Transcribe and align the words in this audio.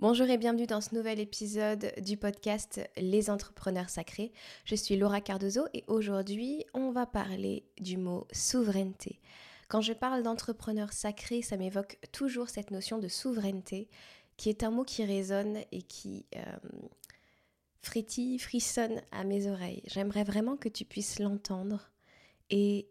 Bonjour 0.00 0.30
et 0.30 0.38
bienvenue 0.38 0.68
dans 0.68 0.80
ce 0.80 0.94
nouvel 0.94 1.18
épisode 1.18 1.92
du 2.00 2.16
podcast 2.16 2.80
Les 2.96 3.30
entrepreneurs 3.30 3.90
sacrés. 3.90 4.30
Je 4.64 4.76
suis 4.76 4.96
Laura 4.96 5.20
Cardozo 5.20 5.66
et 5.74 5.82
aujourd'hui 5.88 6.64
on 6.72 6.92
va 6.92 7.04
parler 7.04 7.64
du 7.80 7.96
mot 7.96 8.28
souveraineté. 8.30 9.18
Quand 9.66 9.80
je 9.80 9.92
parle 9.92 10.22
d'entrepreneurs 10.22 10.92
sacrés, 10.92 11.42
ça 11.42 11.56
m'évoque 11.56 11.98
toujours 12.12 12.48
cette 12.48 12.70
notion 12.70 12.98
de 12.98 13.08
souveraineté 13.08 13.88
qui 14.36 14.50
est 14.50 14.62
un 14.62 14.70
mot 14.70 14.84
qui 14.84 15.04
résonne 15.04 15.58
et 15.72 15.82
qui 15.82 16.26
euh, 16.36 16.44
frétille, 17.82 18.38
frissonne 18.38 19.02
à 19.10 19.24
mes 19.24 19.50
oreilles. 19.50 19.82
J'aimerais 19.86 20.22
vraiment 20.22 20.56
que 20.56 20.68
tu 20.68 20.84
puisses 20.84 21.18
l'entendre 21.18 21.90
et 22.50 22.88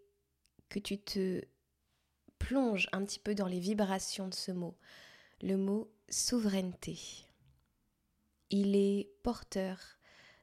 que 0.68 0.80
tu 0.80 0.98
te 0.98 1.42
plonges 2.38 2.90
un 2.92 3.06
petit 3.06 3.20
peu 3.20 3.34
dans 3.34 3.48
les 3.48 3.62
vibrations 3.62 4.28
de 4.28 4.36
ce 4.36 4.52
mot. 4.52 4.76
Le 5.44 5.56
mot 5.56 5.88
souveraineté. 6.10 6.98
Il 8.50 8.76
est 8.76 9.08
porteur 9.22 9.78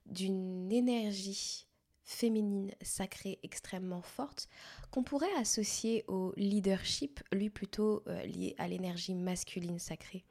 d'une 0.07 0.71
énergie 0.71 1.67
féminine 2.05 2.71
sacrée 2.81 3.41
extrêmement 3.43 4.03
forte 4.03 4.49
qu'on 4.93 5.03
pourrait 5.03 5.35
associer 5.37 6.05
au 6.07 6.33
leadership, 6.37 7.21
lui 7.33 7.51
plutôt 7.51 8.05
euh, 8.07 8.23
lié 8.25 8.55
à 8.59 8.69
l'énergie 8.69 9.15
masculine 9.15 9.81
sacrée. 9.81 10.25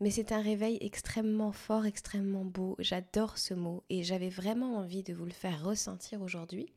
Mais 0.00 0.10
c'est 0.10 0.32
un 0.32 0.42
réveil 0.42 0.78
extrêmement 0.80 1.52
fort, 1.52 1.86
extrêmement 1.86 2.44
beau. 2.44 2.74
J'adore 2.80 3.38
ce 3.38 3.54
mot 3.54 3.84
et 3.88 4.02
j'avais 4.02 4.30
vraiment 4.30 4.78
envie 4.78 5.04
de 5.04 5.14
vous 5.14 5.26
le 5.26 5.30
faire 5.30 5.64
ressentir 5.64 6.22
aujourd'hui 6.22 6.72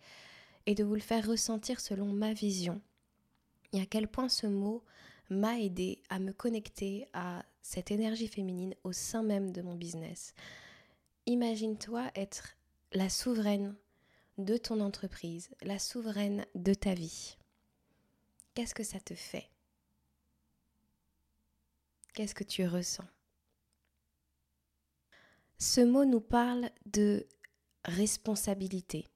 et 0.67 0.75
de 0.75 0.84
vous 0.84 0.94
le 0.94 1.02
faire 1.02 1.25
ressentir 1.25 1.80
selon 1.80 2.05
ma 2.14 2.34
vision. 2.34 2.81
Et 3.73 3.81
à 3.81 3.88
quel 3.88 4.08
point 4.08 4.30
ce 4.30 4.45
mot 4.45 4.84
m'a 5.30 5.60
aidé 5.60 6.02
à 6.10 6.20
me 6.20 6.34
connecter 6.34 7.08
à 7.14 7.44
cette 7.62 7.92
énergie 7.92 8.28
féminine 8.28 8.76
au 8.84 8.92
sein 8.92 9.24
même 9.24 9.52
de 9.52 9.62
mon 9.62 9.76
business. 9.76 10.34
Imagine-toi 11.26 12.12
être 12.16 12.56
la 12.92 13.09
souveraine 13.09 13.76
de 14.38 14.58
ton 14.58 14.80
entreprise, 14.82 15.50
la 15.62 15.80
souveraine 15.80 16.45
de 16.56 16.73
ta 16.73 16.94
vie. 16.94 17.38
Qu'est-ce 18.54 18.76
que 18.76 18.84
ça 18.84 19.00
te 19.00 19.16
fait? 19.16 19.50
Qu'est-ce 22.14 22.36
que 22.36 22.44
tu 22.44 22.66
ressens? 22.66 23.08
Ce 25.58 25.82
mot 25.82 26.06
nous 26.06 26.22
parle 26.22 26.70
de 26.86 27.28
responsabilité 27.86 29.08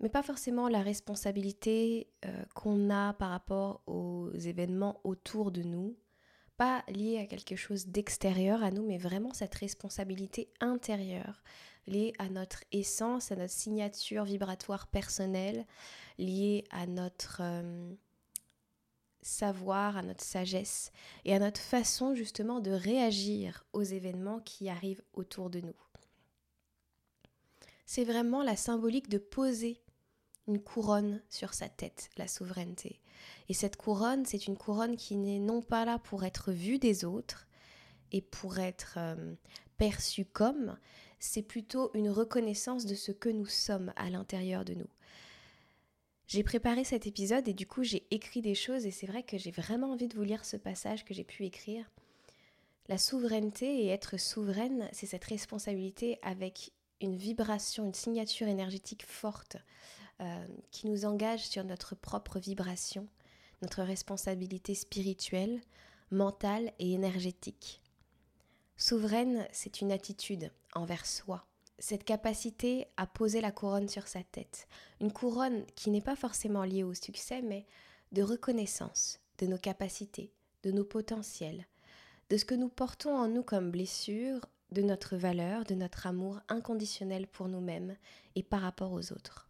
mais 0.00 0.08
pas 0.08 0.22
forcément 0.22 0.68
la 0.68 0.82
responsabilité 0.82 2.08
euh, 2.24 2.44
qu'on 2.54 2.90
a 2.90 3.14
par 3.14 3.30
rapport 3.30 3.82
aux 3.86 4.30
événements 4.32 5.00
autour 5.04 5.50
de 5.50 5.62
nous, 5.62 5.96
pas 6.56 6.84
liée 6.88 7.18
à 7.18 7.26
quelque 7.26 7.56
chose 7.56 7.86
d'extérieur 7.86 8.62
à 8.62 8.70
nous, 8.70 8.86
mais 8.86 8.98
vraiment 8.98 9.32
cette 9.32 9.54
responsabilité 9.54 10.50
intérieure, 10.60 11.42
liée 11.86 12.12
à 12.18 12.28
notre 12.28 12.64
essence, 12.72 13.30
à 13.30 13.36
notre 13.36 13.52
signature 13.52 14.24
vibratoire 14.24 14.86
personnelle, 14.86 15.66
liée 16.18 16.64
à 16.70 16.86
notre 16.86 17.40
euh, 17.42 17.92
savoir, 19.22 19.96
à 19.96 20.02
notre 20.02 20.24
sagesse 20.24 20.92
et 21.24 21.34
à 21.34 21.38
notre 21.38 21.60
façon 21.60 22.14
justement 22.14 22.60
de 22.60 22.70
réagir 22.70 23.64
aux 23.72 23.82
événements 23.82 24.40
qui 24.40 24.68
arrivent 24.68 25.02
autour 25.14 25.50
de 25.50 25.60
nous. 25.60 25.74
C'est 27.86 28.04
vraiment 28.04 28.42
la 28.42 28.56
symbolique 28.56 29.08
de 29.08 29.18
poser 29.18 29.80
une 30.48 30.60
couronne 30.60 31.22
sur 31.28 31.54
sa 31.54 31.68
tête, 31.68 32.10
la 32.16 32.28
souveraineté. 32.28 33.00
Et 33.48 33.54
cette 33.54 33.76
couronne, 33.76 34.24
c'est 34.26 34.46
une 34.46 34.56
couronne 34.56 34.96
qui 34.96 35.16
n'est 35.16 35.38
non 35.38 35.62
pas 35.62 35.84
là 35.84 35.98
pour 35.98 36.24
être 36.24 36.52
vue 36.52 36.78
des 36.78 37.04
autres 37.04 37.46
et 38.12 38.20
pour 38.20 38.58
être 38.58 38.94
euh, 38.98 39.34
perçue 39.76 40.24
comme, 40.24 40.78
c'est 41.18 41.42
plutôt 41.42 41.90
une 41.94 42.10
reconnaissance 42.10 42.86
de 42.86 42.94
ce 42.94 43.12
que 43.12 43.28
nous 43.28 43.46
sommes 43.46 43.92
à 43.96 44.10
l'intérieur 44.10 44.64
de 44.64 44.74
nous. 44.74 44.88
J'ai 46.26 46.42
préparé 46.42 46.82
cet 46.82 47.06
épisode 47.06 47.46
et 47.46 47.54
du 47.54 47.66
coup 47.66 47.84
j'ai 47.84 48.06
écrit 48.10 48.42
des 48.42 48.56
choses 48.56 48.84
et 48.84 48.90
c'est 48.90 49.06
vrai 49.06 49.22
que 49.22 49.38
j'ai 49.38 49.52
vraiment 49.52 49.92
envie 49.92 50.08
de 50.08 50.16
vous 50.16 50.24
lire 50.24 50.44
ce 50.44 50.56
passage 50.56 51.04
que 51.04 51.14
j'ai 51.14 51.24
pu 51.24 51.44
écrire. 51.44 51.88
La 52.88 52.98
souveraineté 52.98 53.84
et 53.84 53.88
être 53.88 54.18
souveraine, 54.18 54.88
c'est 54.92 55.06
cette 55.06 55.24
responsabilité 55.24 56.18
avec 56.22 56.72
une 57.00 57.16
vibration, 57.16 57.84
une 57.84 57.94
signature 57.94 58.48
énergétique 58.48 59.04
forte 59.06 59.56
euh, 60.20 60.46
qui 60.70 60.86
nous 60.88 61.04
engage 61.04 61.46
sur 61.46 61.64
notre 61.64 61.94
propre 61.94 62.38
vibration, 62.38 63.06
notre 63.62 63.82
responsabilité 63.82 64.74
spirituelle, 64.74 65.60
mentale 66.10 66.72
et 66.78 66.92
énergétique. 66.92 67.82
Souveraine, 68.76 69.46
c'est 69.52 69.80
une 69.80 69.92
attitude 69.92 70.50
envers 70.74 71.06
soi, 71.06 71.46
cette 71.78 72.04
capacité 72.04 72.86
à 72.96 73.06
poser 73.06 73.40
la 73.40 73.52
couronne 73.52 73.88
sur 73.88 74.08
sa 74.08 74.22
tête, 74.22 74.68
une 75.00 75.12
couronne 75.12 75.64
qui 75.74 75.90
n'est 75.90 76.00
pas 76.00 76.16
forcément 76.16 76.64
liée 76.64 76.84
au 76.84 76.94
succès, 76.94 77.42
mais 77.42 77.66
de 78.12 78.22
reconnaissance 78.22 79.20
de 79.38 79.46
nos 79.46 79.58
capacités, 79.58 80.32
de 80.62 80.70
nos 80.70 80.84
potentiels, 80.84 81.66
de 82.30 82.36
ce 82.36 82.44
que 82.44 82.54
nous 82.54 82.68
portons 82.68 83.14
en 83.14 83.28
nous 83.28 83.42
comme 83.42 83.70
blessure, 83.70 84.40
de 84.72 84.82
notre 84.82 85.16
valeur, 85.16 85.64
de 85.64 85.74
notre 85.74 86.06
amour 86.06 86.40
inconditionnel 86.48 87.26
pour 87.26 87.48
nous-mêmes 87.48 87.96
et 88.34 88.42
par 88.42 88.62
rapport 88.62 88.92
aux 88.92 89.12
autres. 89.12 89.46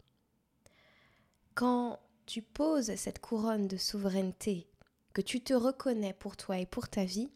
Quand 1.57 1.99
tu 2.27 2.43
poses 2.43 2.93
cette 2.97 3.17
couronne 3.17 3.67
de 3.67 3.77
souveraineté, 3.77 4.67
que 5.11 5.21
tu 5.21 5.41
te 5.41 5.55
reconnais 5.55 6.13
pour 6.13 6.37
toi 6.37 6.59
et 6.59 6.67
pour 6.67 6.87
ta 6.87 7.03
vie, 7.03 7.31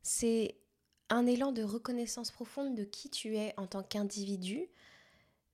c'est 0.00 0.56
un 1.10 1.26
élan 1.26 1.52
de 1.52 1.62
reconnaissance 1.62 2.30
profonde 2.30 2.74
de 2.74 2.84
qui 2.84 3.10
tu 3.10 3.36
es 3.36 3.52
en 3.58 3.66
tant 3.66 3.82
qu'individu, 3.82 4.70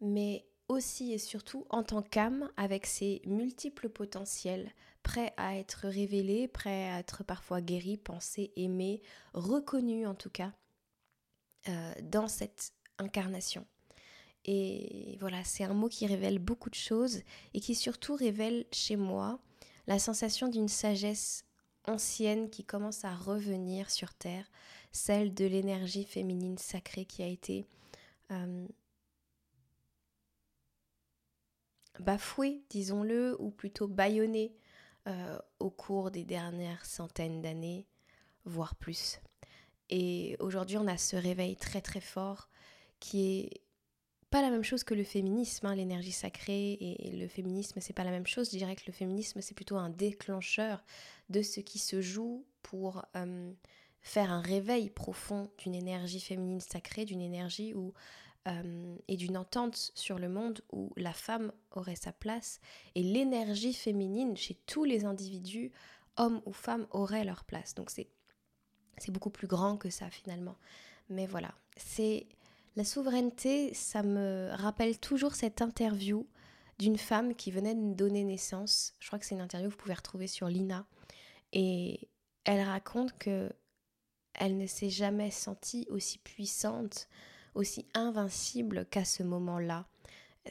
mais 0.01 0.47
aussi 0.69 1.13
et 1.13 1.19
surtout 1.19 1.67
en 1.71 1.83
tant 1.83 2.03
qu'âme 2.03 2.49
avec 2.57 2.87
ses 2.87 3.21
multiples 3.27 3.89
potentiels, 3.89 4.71
prêts 5.03 5.35
à 5.37 5.57
être 5.57 5.89
révélés, 5.89 6.47
prêts 6.47 6.89
à 6.91 7.01
être 7.01 7.25
parfois 7.25 7.61
guéris, 7.61 7.97
pensés, 7.97 8.53
aimés, 8.55 9.03
reconnus 9.35 10.07
en 10.07 10.15
tout 10.15 10.31
cas, 10.31 10.53
euh, 11.69 11.95
dans 12.03 12.29
cette 12.29 12.71
incarnation. 12.99 13.67
Et 14.51 15.19
voilà, 15.21 15.45
c'est 15.45 15.65
un 15.65 15.75
mot 15.75 15.91
qui 15.91 16.07
révèle 16.07 16.39
beaucoup 16.39 16.71
de 16.71 16.75
choses 16.75 17.21
et 17.53 17.61
qui 17.61 17.75
surtout 17.75 18.15
révèle 18.15 18.65
chez 18.73 18.97
moi 18.97 19.41
la 19.87 19.99
sensation 19.99 20.49
d'une 20.49 20.69
sagesse 20.69 21.45
ancienne 21.85 22.49
qui 22.49 22.65
commence 22.65 23.05
à 23.05 23.15
revenir 23.15 23.91
sur 23.91 24.15
Terre, 24.15 24.51
celle 24.91 25.35
de 25.35 25.45
l'énergie 25.45 26.05
féminine 26.05 26.57
sacrée 26.57 27.05
qui 27.05 27.23
a 27.23 27.27
été 27.27 27.67
euh, 28.31 28.67
bafouée, 32.01 32.63
disons-le, 32.71 33.37
ou 33.39 33.51
plutôt 33.51 33.87
bâillonnée 33.87 34.57
euh, 35.09 35.39
au 35.59 35.69
cours 35.69 36.11
des 36.11 36.25
dernières 36.25 36.87
centaines 36.87 37.43
d'années, 37.43 37.87
voire 38.47 38.75
plus. 38.77 39.21
Et 39.91 40.39
aujourd'hui, 40.41 40.79
on 40.79 40.87
a 40.87 40.97
ce 40.97 41.17
réveil 41.17 41.55
très 41.57 41.83
très 41.83 42.01
fort 42.01 42.49
qui 42.99 43.41
est 43.41 43.68
pas 44.31 44.43
la 44.43 44.51
même 44.51 44.63
chose 44.63 44.85
que 44.85 44.95
le 44.95 45.05
féminisme, 45.05 45.67
hein, 45.67 45.75
l'énergie 45.75 46.13
sacrée 46.13 46.73
et 46.81 47.11
le 47.17 47.29
féminisme, 47.29 47.81
c'est 47.81 47.93
pas 47.93 48.05
la 48.05 48.11
même 48.11 48.27
chose. 48.27 48.51
Je 48.53 48.59
dirais 48.59 48.77
que 48.77 48.85
le 48.87 48.93
féminisme, 48.93 49.41
c'est 49.41 49.55
plutôt 49.55 49.77
un 49.77 49.91
déclencheur 49.91 50.85
de 51.31 51.43
ce 51.43 51.61
qui 51.61 51.79
se 51.79 52.01
joue 52.01 52.45
pour 52.63 53.05
euh, 53.17 53.53
faire 54.01 54.31
un 54.31 54.41
réveil 54.41 54.91
profond 54.91 55.51
d'une 55.59 55.75
énergie 55.75 56.21
féminine 56.21 56.61
sacrée, 56.61 57.05
d'une 57.05 57.21
énergie 57.21 57.75
où, 57.75 57.95
euh, 58.49 58.97
et 59.09 59.17
d'une 59.17 59.37
entente 59.37 59.93
sur 59.95 60.19
le 60.19 60.29
monde 60.29 60.61
où 60.73 60.93
la 60.97 61.13
femme 61.13 61.53
aurait 61.71 61.97
sa 61.97 62.13
place 62.13 62.61
et 62.95 63.03
l'énergie 63.03 63.75
féminine 63.75 64.37
chez 64.37 64.55
tous 64.67 64.85
les 64.85 65.05
individus, 65.05 65.73
hommes 66.17 66.43
ou 66.47 66.53
femmes, 66.53 66.87
aurait 66.91 67.25
leur 67.25 67.45
place. 67.45 67.75
Donc 67.75 67.91
c'est 67.91 68.09
c'est 69.01 69.13
beaucoup 69.13 69.31
plus 69.31 69.47
grand 69.47 69.77
que 69.77 69.91
ça 69.91 70.11
finalement. 70.11 70.57
Mais 71.09 71.27
voilà, 71.27 71.55
c'est 71.77 72.27
la 72.79 72.85
souveraineté, 72.85 73.75
ça 73.75 74.05
me 74.05 74.51
rappelle 74.53 75.01
toujours 75.01 75.35
cette 75.35 75.63
interview 75.63 76.29
d'une 76.79 76.97
femme 76.97 77.35
qui 77.35 77.51
venait 77.51 77.75
de 77.75 77.93
donner 77.93 78.23
naissance. 78.23 78.95
Je 79.01 79.09
crois 79.09 79.19
que 79.19 79.25
c'est 79.25 79.35
une 79.35 79.41
interview 79.41 79.69
que 79.69 79.75
vous 79.75 79.81
pouvez 79.81 79.95
retrouver 79.95 80.29
sur 80.29 80.47
Lina. 80.47 80.87
Et 81.53 82.09
elle 82.45 82.65
raconte 82.65 83.19
que 83.19 83.51
elle 84.35 84.57
ne 84.57 84.69
s'est 84.69 84.91
jamais 84.91 85.33
sentie 85.33 85.89
aussi 85.91 86.19
puissante, 86.19 87.09
aussi 87.57 87.85
invincible 87.95 88.87
qu'à 88.87 89.05
ce 89.05 89.25
moment-là. 89.25 89.89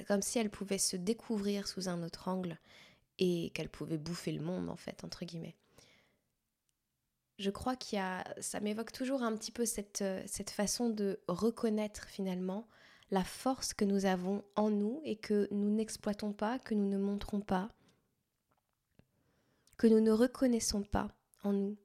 Comme 0.09 0.21
si 0.21 0.38
elle 0.38 0.50
pouvait 0.50 0.79
se 0.79 0.97
découvrir 0.97 1.65
sous 1.65 1.88
un 1.88 2.03
autre 2.03 2.27
angle 2.27 2.59
et 3.19 3.51
qu'elle 3.51 3.69
pouvait 3.69 3.97
bouffer 3.97 4.33
le 4.33 4.44
monde, 4.44 4.69
en 4.69 4.75
fait, 4.75 5.06
entre 5.06 5.24
guillemets 5.24 5.56
je 7.38 7.50
crois 7.51 7.75
qu'il 7.75 7.98
y 7.98 8.01
a, 8.01 8.24
ça 8.39 8.60
m'évoque 8.60 8.92
toujours 8.92 9.24
un 9.24 9.36
petit 9.36 9.51
peu 9.51 9.66
cette, 9.66 10.01
euh, 10.01 10.24
cette 10.25 10.50
façon 10.50 10.89
de 10.89 11.19
reconnaître 11.28 12.07
finalement 12.07 12.68
la 13.12 13.24
force 13.24 13.74
que 13.74 13.86
nous 13.86 14.06
avons 14.06 14.44
en 14.56 14.69
nous 14.69 15.01
et 15.04 15.16
que 15.16 15.48
nous 15.51 15.69
n'exploitons 15.69 16.34
pas, 16.34 16.60
que 16.60 16.74
nous 16.74 16.89
ne 16.89 16.98
montrons 16.98 17.42
pas, 17.42 17.69
que 19.78 19.88
nous 19.88 20.01
ne 20.01 20.12
reconnaissons 20.12 20.84
pas 20.84 21.10
en 21.44 21.54
nous. 21.54 21.78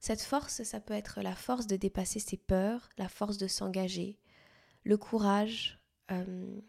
Cette 0.00 0.22
force, 0.22 0.62
ça 0.62 0.80
peut 0.80 0.94
être 0.94 1.20
la 1.20 1.34
force 1.34 1.66
de 1.66 1.76
dépasser 1.76 2.20
ses 2.20 2.36
peurs, 2.36 2.88
la 2.98 3.08
force 3.08 3.38
de 3.38 3.46
s'engager, 3.46 4.18
le 4.84 4.96
courage, 4.96 5.80
euh, 6.10 6.60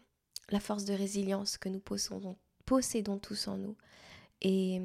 la 0.50 0.60
force 0.60 0.84
de 0.84 0.92
résilience 0.92 1.56
que 1.58 1.68
nous 1.68 1.80
possédons, 1.80 2.36
possédons 2.66 3.18
tous 3.18 3.48
en 3.48 3.56
nous. 3.56 3.76
Et 4.42 4.80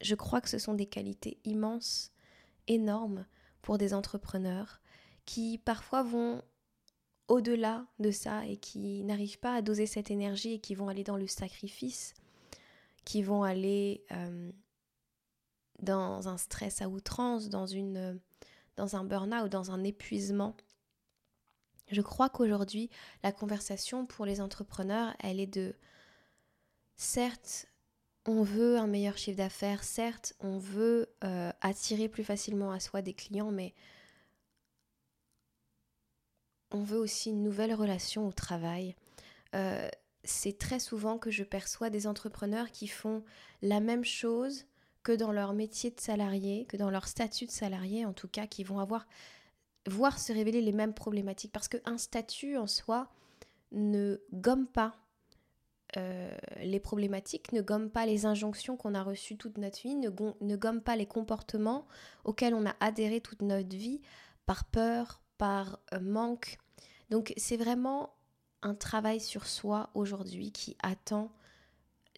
je 0.00 0.14
crois 0.14 0.40
que 0.40 0.48
ce 0.48 0.58
sont 0.58 0.74
des 0.74 0.86
qualités 0.86 1.38
immenses, 1.44 2.12
énormes 2.66 3.26
pour 3.62 3.78
des 3.78 3.94
entrepreneurs 3.94 4.80
qui 5.26 5.58
parfois 5.58 6.02
vont 6.02 6.42
au-delà 7.28 7.86
de 7.98 8.10
ça 8.10 8.44
et 8.46 8.56
qui 8.56 9.04
n'arrivent 9.04 9.38
pas 9.38 9.54
à 9.54 9.62
doser 9.62 9.86
cette 9.86 10.10
énergie 10.10 10.54
et 10.54 10.58
qui 10.60 10.74
vont 10.74 10.88
aller 10.88 11.04
dans 11.04 11.16
le 11.16 11.26
sacrifice, 11.26 12.14
qui 13.04 13.22
vont 13.22 13.44
aller 13.44 14.04
euh, 14.10 14.50
dans 15.80 16.28
un 16.28 16.36
stress 16.36 16.82
à 16.82 16.88
outrance, 16.88 17.48
dans, 17.48 17.66
une, 17.66 18.20
dans 18.76 18.96
un 18.96 19.04
burn-out, 19.04 19.50
dans 19.50 19.70
un 19.70 19.84
épuisement. 19.84 20.56
Je 21.90 22.02
crois 22.02 22.28
qu'aujourd'hui, 22.28 22.90
la 23.22 23.32
conversation 23.32 24.06
pour 24.06 24.26
les 24.26 24.40
entrepreneurs, 24.40 25.14
elle 25.20 25.38
est 25.38 25.46
de, 25.46 25.74
certes, 26.96 27.69
on 28.26 28.42
veut 28.42 28.76
un 28.76 28.86
meilleur 28.86 29.16
chiffre 29.16 29.38
d'affaires, 29.38 29.82
certes, 29.82 30.34
on 30.40 30.58
veut 30.58 31.08
euh, 31.24 31.50
attirer 31.60 32.08
plus 32.08 32.24
facilement 32.24 32.70
à 32.70 32.80
soi 32.80 33.02
des 33.02 33.14
clients, 33.14 33.50
mais 33.50 33.74
on 36.70 36.82
veut 36.82 36.98
aussi 36.98 37.30
une 37.30 37.42
nouvelle 37.42 37.74
relation 37.74 38.26
au 38.26 38.32
travail. 38.32 38.94
Euh, 39.54 39.88
c'est 40.22 40.58
très 40.58 40.78
souvent 40.78 41.18
que 41.18 41.30
je 41.30 41.42
perçois 41.42 41.90
des 41.90 42.06
entrepreneurs 42.06 42.70
qui 42.70 42.88
font 42.88 43.24
la 43.62 43.80
même 43.80 44.04
chose 44.04 44.66
que 45.02 45.12
dans 45.12 45.32
leur 45.32 45.54
métier 45.54 45.90
de 45.90 46.00
salarié, 46.00 46.66
que 46.66 46.76
dans 46.76 46.90
leur 46.90 47.08
statut 47.08 47.46
de 47.46 47.50
salarié 47.50 48.04
en 48.04 48.12
tout 48.12 48.28
cas, 48.28 48.46
qui 48.46 48.64
vont 48.64 48.78
avoir 48.78 49.06
voir 49.86 50.18
se 50.18 50.32
révéler 50.32 50.60
les 50.60 50.72
mêmes 50.72 50.92
problématiques 50.92 51.52
parce 51.52 51.68
qu'un 51.68 51.96
statut 51.96 52.58
en 52.58 52.66
soi 52.66 53.10
ne 53.72 54.20
gomme 54.32 54.66
pas 54.66 54.94
euh, 55.96 56.30
les 56.62 56.78
problématiques, 56.78 57.52
ne 57.52 57.62
gomme 57.62 57.90
pas 57.90 58.06
les 58.06 58.24
injonctions 58.24 58.76
qu'on 58.76 58.94
a 58.94 59.02
reçues 59.02 59.36
toute 59.36 59.58
notre 59.58 59.80
vie, 59.80 59.96
ne, 59.96 60.10
ne 60.40 60.56
gomme 60.56 60.82
pas 60.82 60.96
les 60.96 61.06
comportements 61.06 61.86
auxquels 62.24 62.54
on 62.54 62.66
a 62.66 62.76
adhéré 62.80 63.20
toute 63.20 63.42
notre 63.42 63.76
vie 63.76 64.00
par 64.46 64.64
peur, 64.64 65.20
par 65.36 65.80
euh, 65.92 66.00
manque. 66.00 66.58
Donc 67.10 67.32
c'est 67.36 67.56
vraiment 67.56 68.14
un 68.62 68.74
travail 68.74 69.20
sur 69.20 69.46
soi 69.46 69.90
aujourd'hui 69.94 70.52
qui 70.52 70.76
attend 70.82 71.32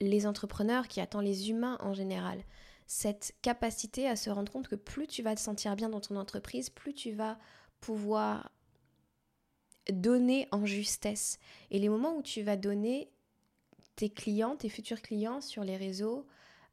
les 0.00 0.26
entrepreneurs, 0.26 0.88
qui 0.88 1.00
attend 1.00 1.20
les 1.20 1.50
humains 1.50 1.78
en 1.80 1.94
général. 1.94 2.44
Cette 2.86 3.34
capacité 3.40 4.06
à 4.08 4.16
se 4.16 4.28
rendre 4.28 4.52
compte 4.52 4.68
que 4.68 4.74
plus 4.74 5.06
tu 5.06 5.22
vas 5.22 5.34
te 5.34 5.40
sentir 5.40 5.76
bien 5.76 5.88
dans 5.88 6.00
ton 6.00 6.16
entreprise, 6.16 6.68
plus 6.68 6.92
tu 6.92 7.12
vas 7.12 7.38
pouvoir 7.80 8.50
donner 9.90 10.48
en 10.50 10.66
justesse. 10.66 11.38
Et 11.70 11.78
les 11.78 11.88
moments 11.88 12.16
où 12.16 12.22
tu 12.22 12.42
vas 12.42 12.56
donner, 12.56 13.10
tes 13.96 14.10
clients, 14.10 14.56
tes 14.56 14.68
futurs 14.68 15.02
clients 15.02 15.40
sur 15.40 15.64
les 15.64 15.76
réseaux, 15.76 16.26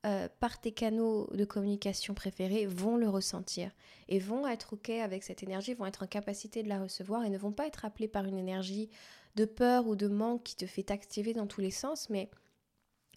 euh, 0.06 0.30
par 0.40 0.62
tes 0.62 0.72
canaux 0.72 1.30
de 1.34 1.44
communication 1.44 2.14
préférés, 2.14 2.66
vont 2.66 2.96
le 2.96 3.10
ressentir 3.10 3.72
et 4.08 4.20
vont 4.20 4.48
être 4.48 4.74
OK 4.74 4.90
avec 4.90 5.24
cette 5.24 5.44
énergie, 5.44 5.74
vont 5.74 5.86
être 5.86 6.04
en 6.04 6.08
capacité 6.08 6.64
de 6.64 6.70
la 6.70 6.82
recevoir 6.82 7.26
et 7.26 7.30
ne 7.30 7.38
vont 7.38 7.52
pas 7.52 7.68
être 7.68 7.84
appelés 7.84 8.08
par 8.08 8.26
une 8.26 8.38
énergie 8.38 8.90
de 9.36 9.46
peur 9.46 9.88
ou 9.88 9.96
de 9.96 10.08
manque 10.08 10.44
qui 10.44 10.56
te 10.56 10.66
fait 10.66 10.92
activer 10.92 11.34
dans 11.34 11.48
tous 11.48 11.62
les 11.62 11.72
sens, 11.72 12.10
mais 12.10 12.30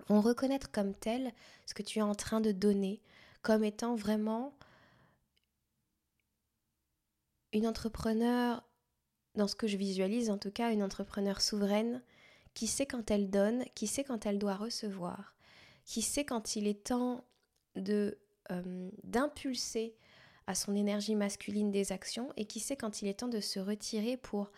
vont 0.08 0.20
reconnaître 0.20 0.70
comme 0.72 0.94
tel 0.94 1.32
ce 1.66 1.74
que 1.74 1.82
tu 1.82 2.00
es 2.00 2.02
en 2.02 2.14
train 2.14 2.40
de 2.40 2.52
donner, 2.52 3.00
comme 3.42 3.62
étant 3.62 3.94
vraiment 3.94 4.52
une 7.52 7.66
entrepreneur, 7.66 8.64
dans 9.36 9.46
ce 9.46 9.54
que 9.54 9.66
je 9.66 9.76
visualise 9.76 10.30
en 10.30 10.38
tout 10.38 10.50
cas, 10.50 10.72
une 10.72 10.82
entrepreneur 10.82 11.40
souveraine 11.40 12.02
qui 12.54 12.66
sait 12.66 12.86
quand 12.86 13.10
elle 13.10 13.30
donne, 13.30 13.64
qui 13.74 13.86
sait 13.86 14.04
quand 14.04 14.26
elle 14.26 14.38
doit 14.38 14.56
recevoir, 14.56 15.34
qui 15.84 16.02
sait 16.02 16.24
quand 16.24 16.56
il 16.56 16.66
est 16.66 16.84
temps 16.84 17.24
de 17.76 18.18
euh, 18.50 18.90
d'impulser 19.04 19.94
à 20.46 20.54
son 20.54 20.74
énergie 20.74 21.14
masculine 21.14 21.70
des 21.70 21.92
actions 21.92 22.32
et 22.36 22.44
qui 22.44 22.60
sait 22.60 22.76
quand 22.76 23.00
il 23.00 23.08
est 23.08 23.20
temps 23.20 23.28
de 23.28 23.40
se 23.40 23.60
retirer 23.60 24.16
pour 24.16 24.50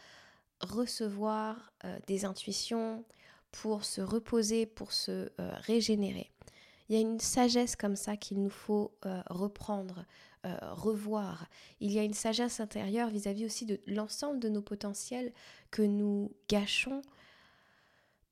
recevoir 0.61 1.73
euh, 1.85 1.99
des 2.07 2.25
intuitions, 2.25 3.05
pour 3.53 3.85
se 3.85 4.01
reposer, 4.01 4.67
pour 4.67 4.93
se 4.93 5.11
euh, 5.11 5.29
régénérer. 5.39 6.31
Il 6.89 6.97
y 6.97 6.99
a 6.99 7.01
une 7.01 7.21
sagesse 7.21 7.77
comme 7.77 7.97
ça 7.97 8.17
qu'il 8.17 8.43
nous 8.43 8.51
faut 8.51 8.93
reprendre, 9.31 10.05
revoir. 10.43 11.49
Il 11.81 11.91
y 11.91 11.99
a 11.99 12.03
une 12.03 12.13
sagesse 12.13 12.61
intérieure 12.61 13.09
vis-à-vis 13.09 13.45
-vis 13.45 13.47
aussi 13.47 13.65
de 13.65 13.81
l'ensemble 13.87 14.39
de 14.39 14.51
nos 14.51 14.61
potentiels 14.61 15.33
que 15.71 15.81
nous 15.81 16.31
gâchons 16.47 17.01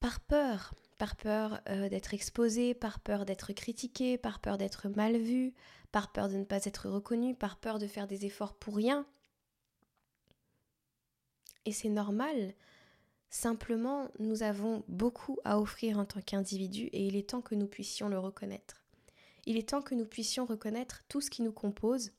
par 0.02 0.18
peur, 0.18 0.74
par 0.98 1.14
peur 1.14 1.60
euh, 1.68 1.88
d'être 1.88 2.12
exposé, 2.12 2.74
par 2.74 2.98
peur 2.98 3.24
d'être 3.24 3.52
critiqué, 3.52 4.18
par 4.18 4.40
peur 4.40 4.58
d'être 4.58 4.88
mal 4.88 5.16
vu, 5.16 5.54
par 5.92 6.10
peur 6.10 6.28
de 6.28 6.36
ne 6.36 6.44
pas 6.44 6.64
être 6.64 6.88
reconnu, 6.88 7.36
par 7.36 7.56
peur 7.56 7.78
de 7.78 7.86
faire 7.86 8.08
des 8.08 8.26
efforts 8.26 8.54
pour 8.54 8.74
rien. 8.74 9.06
Et 11.66 11.72
c'est 11.72 11.88
normal. 11.88 12.52
Simplement, 13.30 14.10
nous 14.18 14.42
avons 14.42 14.82
beaucoup 14.88 15.38
à 15.44 15.60
offrir 15.60 16.00
en 16.00 16.04
tant 16.04 16.20
qu'individu 16.20 16.86
et 16.86 17.06
il 17.06 17.14
est 17.14 17.30
temps 17.30 17.40
que 17.40 17.54
nous 17.54 17.68
puissions 17.68 18.08
le 18.08 18.18
reconnaître. 18.18 18.82
Il 19.46 19.56
est 19.56 19.68
temps 19.68 19.82
que 19.82 19.94
nous 19.94 20.04
puissions 20.04 20.46
reconnaître 20.46 21.04
tout 21.08 21.20
ce 21.20 21.30
qui 21.30 21.42
nous 21.42 21.52
compose, 21.52 22.10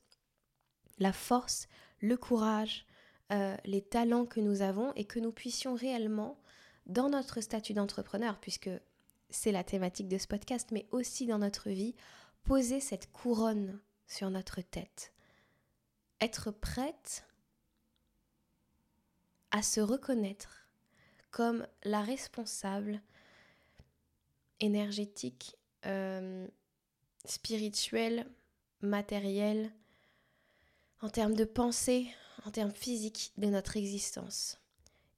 la 0.98 1.12
force, 1.12 1.68
le 2.00 2.16
courage, 2.16 2.86
euh, 3.30 3.58
les 3.66 3.82
talents 3.82 4.24
que 4.24 4.40
nous 4.40 4.62
avons 4.62 4.94
et 4.94 5.04
que 5.04 5.18
nous 5.18 5.32
puissions 5.32 5.74
réellement 5.74 6.38
dans 6.86 7.08
notre 7.08 7.40
statut 7.40 7.72
d'entrepreneur, 7.72 8.38
puisque 8.40 8.70
c'est 9.30 9.52
la 9.52 9.64
thématique 9.64 10.08
de 10.08 10.18
ce 10.18 10.26
podcast, 10.26 10.70
mais 10.70 10.86
aussi 10.90 11.26
dans 11.26 11.38
notre 11.38 11.70
vie, 11.70 11.94
poser 12.44 12.80
cette 12.80 13.10
couronne 13.12 13.80
sur 14.06 14.30
notre 14.30 14.60
tête. 14.60 15.12
Être 16.20 16.50
prête 16.50 17.24
à 19.50 19.62
se 19.62 19.80
reconnaître 19.80 20.68
comme 21.30 21.66
la 21.84 22.02
responsable 22.02 23.00
énergétique, 24.60 25.56
euh, 25.86 26.46
spirituelle, 27.24 28.30
matérielle, 28.80 29.72
en 31.00 31.08
termes 31.08 31.34
de 31.34 31.44
pensée, 31.44 32.08
en 32.44 32.50
termes 32.50 32.72
physiques 32.72 33.32
de 33.36 33.46
notre 33.46 33.76
existence 33.76 34.58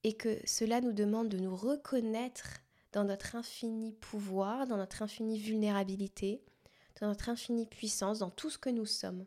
et 0.07 0.13
que 0.13 0.39
cela 0.45 0.81
nous 0.81 0.93
demande 0.93 1.29
de 1.29 1.37
nous 1.37 1.57
reconnaître 1.57 2.61
dans 2.93 3.03
notre 3.03 3.35
infini 3.35 3.91
pouvoir, 3.91 4.69
dans 4.69 4.77
notre 4.77 5.03
infinie 5.03 5.37
vulnérabilité, 5.37 6.45
dans 7.01 7.09
notre 7.09 7.29
infinie 7.29 7.67
puissance, 7.67 8.21
dans 8.21 8.31
tout 8.31 8.49
ce 8.49 8.57
que 8.57 8.71
nous 8.71 8.87
sommes. 8.87 9.27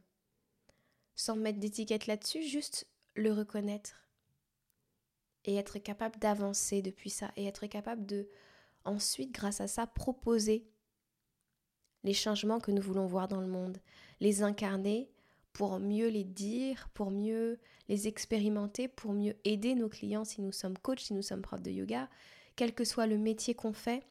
Sans 1.16 1.36
mettre 1.36 1.60
d'étiquette 1.60 2.08
là-dessus, 2.08 2.44
juste 2.44 2.88
le 3.16 3.34
reconnaître 3.34 4.08
et 5.44 5.58
être 5.58 5.80
capable 5.80 6.18
d'avancer 6.18 6.82
depuis 6.82 7.10
ça 7.10 7.34
et 7.36 7.46
être 7.46 7.68
capable 7.68 8.06
de 8.06 8.30
ensuite, 8.86 9.34
grâce 9.34 9.60
à 9.60 9.68
ça, 9.68 9.86
proposer 9.86 10.66
les 12.06 12.14
changements 12.14 12.62
que 12.62 12.72
nous 12.72 12.82
voulons 12.82 13.06
voir 13.06 13.28
dans 13.28 13.42
le 13.42 13.48
monde, 13.48 13.82
les 14.22 14.44
incarner 14.44 15.12
pour 15.54 15.80
mieux 15.80 16.08
les 16.08 16.24
dire, 16.24 16.90
pour 16.94 17.12
mieux 17.12 17.60
les 17.88 18.08
expérimenter, 18.08 18.88
pour 18.88 19.14
mieux 19.14 19.36
aider 19.46 19.76
nos 19.76 19.90
clients 19.90 20.26
si 20.26 20.42
nous 20.42 20.52
sommes 20.52 20.78
coachs, 20.78 21.00
si 21.00 21.14
nous 21.14 21.22
sommes 21.22 21.42
profs 21.42 21.62
de 21.62 21.72
yoga, 21.72 22.10
quel 22.56 22.74
que 22.74 22.86
soit 22.86 23.08
le 23.08 23.18
métier 23.18 23.54
qu'on 23.54 23.74
fait, 23.74 24.04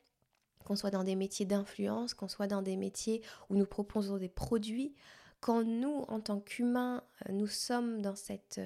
qu'on 0.64 0.76
soit 0.76 0.90
dans 0.90 1.04
des 1.04 1.16
métiers 1.16 1.46
d'influence, 1.46 2.14
qu'on 2.14 2.28
soit 2.28 2.46
dans 2.46 2.62
des 2.62 2.76
métiers 2.76 3.22
où 3.48 3.54
nous 3.54 3.66
proposons 3.66 4.18
des 4.18 4.28
produits, 4.28 4.94
quand 5.40 5.64
nous, 5.64 6.04
en 6.08 6.20
tant 6.20 6.40
qu'humains, 6.40 7.02
euh, 7.28 7.32
nous 7.32 7.46
sommes 7.46 8.02
dans 8.02 8.16
cette 8.16 8.60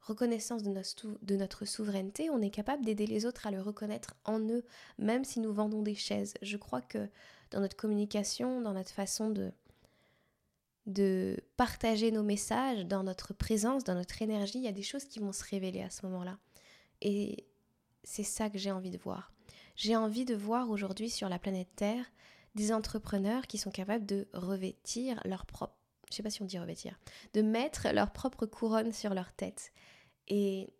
reconnaissance 0.00 0.62
de 0.62 0.70
notre, 0.70 1.06
de 1.22 1.36
notre 1.36 1.64
souveraineté, 1.64 2.30
on 2.30 2.40
est 2.40 2.50
capable 2.50 2.84
d'aider 2.84 3.06
les 3.06 3.26
autres 3.26 3.46
à 3.46 3.50
le 3.50 3.60
reconnaître 3.60 4.14
en 4.24 4.40
eux, 4.40 4.64
même 4.98 5.24
si 5.24 5.40
nous 5.40 5.52
vendons 5.52 5.82
des 5.82 5.94
chaises. 5.94 6.34
Je 6.42 6.56
crois 6.56 6.80
que 6.80 7.08
dans 7.50 7.60
notre 7.60 7.76
communication, 7.76 8.60
dans 8.60 8.72
notre 8.72 8.90
façon 8.90 9.30
de, 9.30 9.52
de 10.86 11.36
partager 11.56 12.10
nos 12.10 12.22
messages 12.22 12.86
dans 12.86 13.02
notre 13.02 13.34
présence, 13.34 13.84
dans 13.84 13.94
notre 13.94 14.22
énergie, 14.22 14.58
il 14.58 14.64
y 14.64 14.68
a 14.68 14.72
des 14.72 14.82
choses 14.82 15.04
qui 15.04 15.18
vont 15.18 15.32
se 15.32 15.44
révéler 15.44 15.82
à 15.82 15.90
ce 15.90 16.06
moment-là. 16.06 16.38
Et 17.00 17.46
c'est 18.04 18.24
ça 18.24 18.50
que 18.50 18.58
j'ai 18.58 18.72
envie 18.72 18.90
de 18.90 18.98
voir. 18.98 19.32
J'ai 19.76 19.96
envie 19.96 20.24
de 20.24 20.34
voir 20.34 20.70
aujourd'hui 20.70 21.10
sur 21.10 21.28
la 21.28 21.38
planète 21.38 21.74
Terre 21.76 22.06
des 22.54 22.72
entrepreneurs 22.72 23.46
qui 23.46 23.58
sont 23.58 23.70
capables 23.70 24.06
de 24.06 24.28
revêtir 24.32 25.20
leur 25.24 25.46
propre, 25.46 25.74
je 26.10 26.16
sais 26.16 26.22
pas 26.22 26.30
si 26.30 26.42
on 26.42 26.46
dit 26.46 26.58
revêtir, 26.58 26.98
de 27.34 27.42
mettre 27.42 27.88
leur 27.92 28.12
propre 28.12 28.46
couronne 28.46 28.92
sur 28.92 29.14
leur 29.14 29.32
tête 29.32 29.72
et 30.28 30.72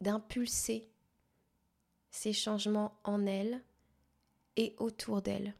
d'impulser 0.00 0.90
ces 2.10 2.32
changements 2.32 2.98
en 3.04 3.26
elles 3.26 3.62
et 4.56 4.74
autour 4.78 5.22
d'elles 5.22 5.54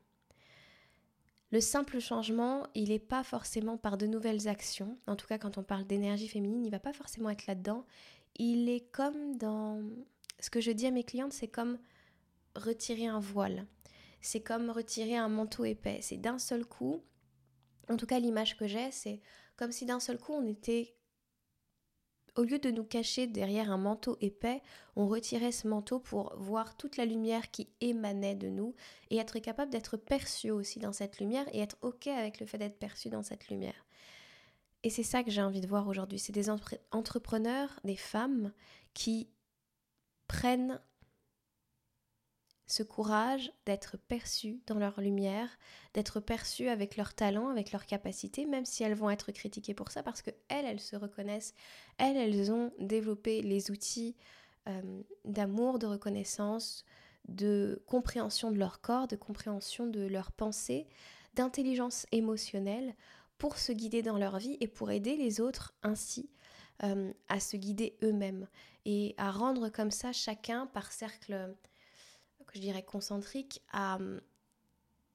Le 1.51 1.61
simple 1.61 1.99
changement, 1.99 2.67
il 2.75 2.91
n'est 2.91 2.99
pas 2.99 3.25
forcément 3.25 3.79
par 3.79 3.97
de 3.97 4.07
nouvelles 4.07 4.49
actions. 4.49 4.99
En 5.07 5.17
tout 5.17 5.27
cas, 5.27 5.39
quand 5.39 5.57
on 5.57 5.63
parle 5.63 5.87
d'énergie 5.87 6.29
féminine, 6.29 6.65
il 6.65 6.71
va 6.71 6.79
pas 6.79 6.93
forcément 6.93 7.31
être 7.31 7.47
là-dedans. 7.47 7.87
Il 8.37 8.69
est 8.69 8.91
comme 8.93 9.37
dans... 9.37 9.83
Ce 10.41 10.51
que 10.51 10.61
je 10.61 10.71
dis 10.71 10.87
à 10.87 10.91
mes 10.91 11.05
clientes, 11.05 11.33
c'est 11.33 11.49
comme 11.49 11.79
retirer 12.55 13.07
un 13.07 13.19
voile. 13.19 13.67
C'est 14.21 14.43
comme 14.43 14.71
retirer 14.71 15.17
un 15.17 15.29
manteau 15.29 15.65
épais. 15.65 16.01
C'est 16.03 16.19
d'un 16.19 16.39
seul 16.39 16.67
coup, 16.67 17.03
en 17.89 17.97
tout 17.97 18.07
cas 18.07 18.19
l'image 18.19 18.57
que 18.57 18.67
j'ai, 18.67 18.91
c'est 18.91 19.21
comme 19.57 19.73
si 19.73 19.87
d'un 19.87 20.01
seul 20.01 20.19
coup 20.19 20.33
on 20.33 20.47
était 20.47 20.95
au 22.37 22.43
lieu 22.43 22.59
de 22.59 22.71
nous 22.71 22.85
cacher 22.85 23.27
derrière 23.27 23.71
un 23.71 23.77
manteau 23.79 24.17
épais, 24.21 24.63
on 24.97 25.07
retirait 25.07 25.53
ce 25.53 25.69
manteau 25.69 25.99
pour 25.99 26.35
voir 26.37 26.77
toute 26.77 26.97
la 26.97 27.05
lumière 27.05 27.51
qui 27.51 27.69
émanait 27.81 28.35
de 28.35 28.49
nous 28.49 28.75
et 29.11 29.19
être 29.19 29.39
capable 29.39 29.71
d'être 29.71 29.97
perçu 29.97 30.51
aussi 30.51 30.79
dans 30.79 30.93
cette 30.93 31.19
lumière 31.19 31.47
et 31.53 31.61
être 31.61 31.77
OK 31.83 32.07
avec 32.07 32.41
le 32.41 32.47
fait 32.47 32.59
d'être 32.59 32.79
perçu 32.79 33.09
dans 33.09 33.23
cette 33.23 33.49
lumière. 33.49 33.87
Et 34.85 34.91
c'est 34.91 35.03
ça 35.03 35.25
que 35.25 35.31
j'ai 35.31 35.43
envie 35.43 35.61
de 35.61 35.67
voir 35.67 35.89
aujourd'hui. 35.89 36.19
C'est 36.19 36.33
des 36.33 36.51
entrepreneurs, 36.93 37.81
des 37.85 37.97
femmes 37.97 38.53
qui 38.95 39.29
prennent 40.29 40.81
ce 42.69 42.83
courage 42.83 43.51
d'être 43.65 43.97
perçues 43.97 44.61
dans 44.67 44.79
leur 44.79 45.01
lumière, 45.01 45.49
d'être 45.95 46.21
perçues 46.21 46.69
avec 46.69 46.97
leur 46.97 47.15
talent, 47.15 47.49
avec 47.49 47.73
leur 47.73 47.87
capacité, 47.87 48.45
même 48.45 48.67
si 48.67 48.85
elles 48.85 48.95
vont 48.95 49.11
être 49.11 49.33
critiquées 49.33 49.75
pour 49.75 49.91
ça, 49.91 50.03
parce 50.03 50.21
que 50.21 50.31
elles, 50.49 50.67
elles 50.67 50.81
se 50.81 50.95
reconnaissent, 50.95 51.55
elles, 51.97 52.19
elles 52.19 52.53
ont 52.53 52.71
développé 52.79 53.41
les 53.41 53.71
outils 53.71 54.15
euh, 54.69 55.03
d'amour, 55.25 55.79
de 55.79 55.87
reconnaissance, 55.87 56.85
de 57.27 57.83
compréhension 57.87 58.51
de 58.51 58.59
leur 58.59 58.83
corps, 58.83 59.09
de 59.09 59.17
compréhension 59.17 59.87
de 59.87 60.07
leurs 60.07 60.31
pensées, 60.31 60.87
d'intelligence 61.35 62.07
émotionnelle 62.13 62.95
pour 63.39 63.57
se 63.57 63.73
guider 63.73 64.03
dans 64.03 64.19
leur 64.19 64.39
vie 64.39 64.59
et 64.61 64.69
pour 64.69 64.91
aider 64.91 65.17
les 65.17 65.41
autres 65.41 65.75
ainsi 65.83 66.29
euh, 66.83 67.13
à 67.29 67.41
se 67.41 67.57
guider 67.57 67.97
eux-mêmes 68.03 68.47
et 68.85 69.15
à 69.17 69.31
rendre 69.31 69.71
comme 69.71 69.91
ça 69.91 70.13
chacun 70.13 70.67
par 70.67 70.93
cercle 70.93 71.55
dirais 72.61 72.83
concentrique 72.83 73.63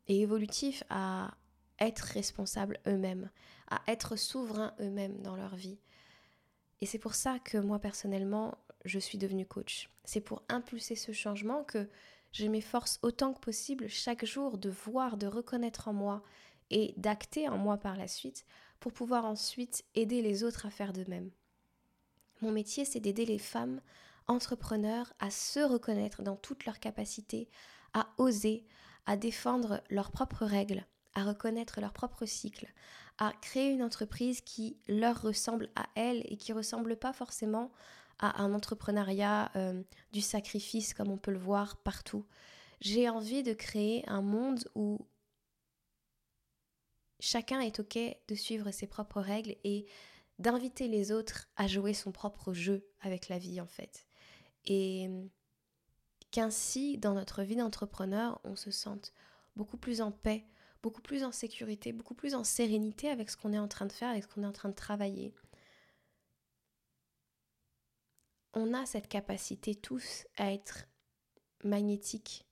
et 0.07 0.21
évolutif 0.21 0.83
à 0.89 1.35
être 1.79 2.01
responsables 2.01 2.79
eux-mêmes, 2.88 3.29
à 3.69 3.81
être 3.88 4.15
souverains 4.15 4.73
eux-mêmes 4.79 5.21
dans 5.21 5.35
leur 5.35 5.55
vie. 5.55 5.79
Et 6.81 6.85
c'est 6.85 7.00
pour 7.00 7.15
ça 7.15 7.39
que 7.39 7.57
moi 7.57 7.79
personnellement, 7.79 8.57
je 8.85 9.00
suis 9.00 9.17
devenue 9.17 9.45
coach. 9.45 9.89
C'est 10.03 10.21
pour 10.21 10.43
impulser 10.50 10.95
ce 10.95 11.12
changement 11.12 11.63
que 11.63 11.89
je 12.31 12.45
m'efforce 12.47 13.00
autant 13.01 13.33
que 13.33 13.39
possible 13.39 13.88
chaque 13.88 14.25
jour 14.25 14.57
de 14.57 14.69
voir, 14.69 15.17
de 15.17 15.27
reconnaître 15.27 15.88
en 15.88 15.93
moi 15.93 16.23
et 16.69 16.93
d'acter 16.97 17.47
en 17.47 17.57
moi 17.57 17.77
par 17.77 17.95
la 17.95 18.07
suite 18.07 18.45
pour 18.79 18.91
pouvoir 18.91 19.25
ensuite 19.25 19.85
aider 19.95 20.21
les 20.21 20.43
autres 20.43 20.65
à 20.65 20.69
faire 20.69 20.93
de 20.93 21.05
même. 21.07 21.31
Mon 22.41 22.51
métier, 22.51 22.83
c'est 22.83 23.00
d'aider 23.00 23.25
les 23.25 23.39
femmes 23.39 23.79
entrepreneurs 24.27 25.13
à 25.20 25.30
se 25.30 25.60
reconnaître 25.60 26.22
dans 26.22 26.36
toutes 26.36 26.65
leurs 26.65 26.80
capacités, 26.80 27.50
à 27.94 28.08
oser, 28.18 28.65
à 29.06 29.18
défendre 29.18 29.82
leurs 29.89 30.12
propres 30.12 30.46
règles, 30.46 30.86
à 31.13 31.24
reconnaître 31.24 31.82
leur 31.82 31.94
propre 31.94 32.25
cycle, 32.25 32.68
à 33.18 33.34
créer 33.42 33.72
une 33.72 33.84
entreprise 33.84 34.42
qui 34.42 34.77
leur 34.88 35.22
ressemble 35.22 35.70
à 35.75 35.88
elles 35.96 36.24
et 36.25 36.38
qui 36.38 36.53
ressemble 36.53 36.98
pas 36.98 37.13
forcément 37.13 37.72
à 38.20 38.42
un 38.42 38.53
entrepreneuriat 38.53 39.51
euh, 39.56 39.84
du 40.12 40.22
sacrifice 40.22 40.94
comme 40.94 41.12
on 41.12 41.18
peut 41.18 41.32
le 41.32 41.38
voir 41.38 41.77
partout. 41.77 42.25
J'ai 42.80 43.10
envie 43.10 43.44
de 43.44 43.53
créer 43.53 44.08
un 44.08 44.22
monde 44.22 44.63
où 44.75 45.00
chacun 47.20 47.60
est 47.60 47.80
OK 47.80 47.98
de 48.27 48.36
suivre 48.36 48.72
ses 48.72 48.88
propres 48.88 49.22
règles 49.22 49.56
et 49.63 49.86
d'inviter 50.39 50.88
les 50.88 51.12
autres 51.12 51.48
à 51.56 51.68
jouer 51.68 51.94
son 51.94 52.12
propre 52.12 52.53
jeu 52.53 52.88
avec 53.01 53.30
la 53.30 53.38
vie 53.38 53.62
en 53.62 53.68
fait 53.68 54.06
et 54.65 55.10
qu'ainsi, 56.32 56.98
dans 56.98 57.13
notre 57.13 57.43
vie 57.43 57.55
d'entrepreneur, 57.55 58.41
on 58.43 58.55
se 58.55 58.72
sente 58.72 59.13
beaucoup 59.55 59.77
plus 59.77 60.01
en 60.01 60.12
paix, 60.12 60.46
beaucoup 60.82 61.01
plus 61.01 61.24
en 61.24 61.32
sécurité, 61.32 61.93
beaucoup 61.93 62.15
plus 62.15 62.36
en 62.36 62.43
sérénité 62.43 63.10
avec 63.10 63.29
ce 63.29 63.38
qu'on 63.38 63.53
est 63.53 63.60
en 63.60 63.67
train 63.67 63.86
de 63.86 63.91
faire, 63.91 64.10
avec 64.10 64.24
ce 64.24 64.27
qu'on 64.27 64.43
est 64.43 64.48
en 64.48 64.51
train 64.51 64.70
de 64.70 64.75
travailler. 64.75 65.34
On 68.53 68.74
a 68.74 68.86
cette 68.86 69.08
capacité 69.08 69.75
tous 69.75 70.25
à 70.38 70.51
être 70.51 70.88
magnétiques, 71.63 72.46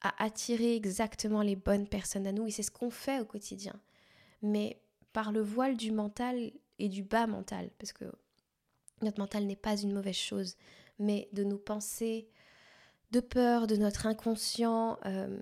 à 0.00 0.22
attirer 0.22 0.74
exactement 0.74 1.42
les 1.42 1.56
bonnes 1.56 1.88
personnes 1.88 2.26
à 2.26 2.32
nous, 2.32 2.46
et 2.46 2.50
c'est 2.50 2.62
ce 2.62 2.70
qu'on 2.70 2.90
fait 2.90 3.20
au 3.20 3.24
quotidien. 3.24 3.80
Mais 4.42 4.82
par 5.12 5.32
le 5.32 5.40
voile 5.40 5.76
du 5.76 5.92
mental 5.92 6.52
et 6.78 6.88
du 6.88 7.02
bas 7.02 7.26
mental, 7.26 7.70
parce 7.78 7.92
que 7.92 8.04
notre 9.02 9.20
mental 9.20 9.46
n'est 9.46 9.56
pas 9.56 9.76
une 9.76 9.92
mauvaise 9.92 10.16
chose, 10.16 10.56
mais 11.00 11.28
de 11.32 11.42
nos 11.42 11.58
pensées 11.58 12.28
de 13.10 13.20
peur, 13.20 13.66
de 13.66 13.76
notre 13.76 14.06
inconscient 14.06 14.98
euh, 15.04 15.40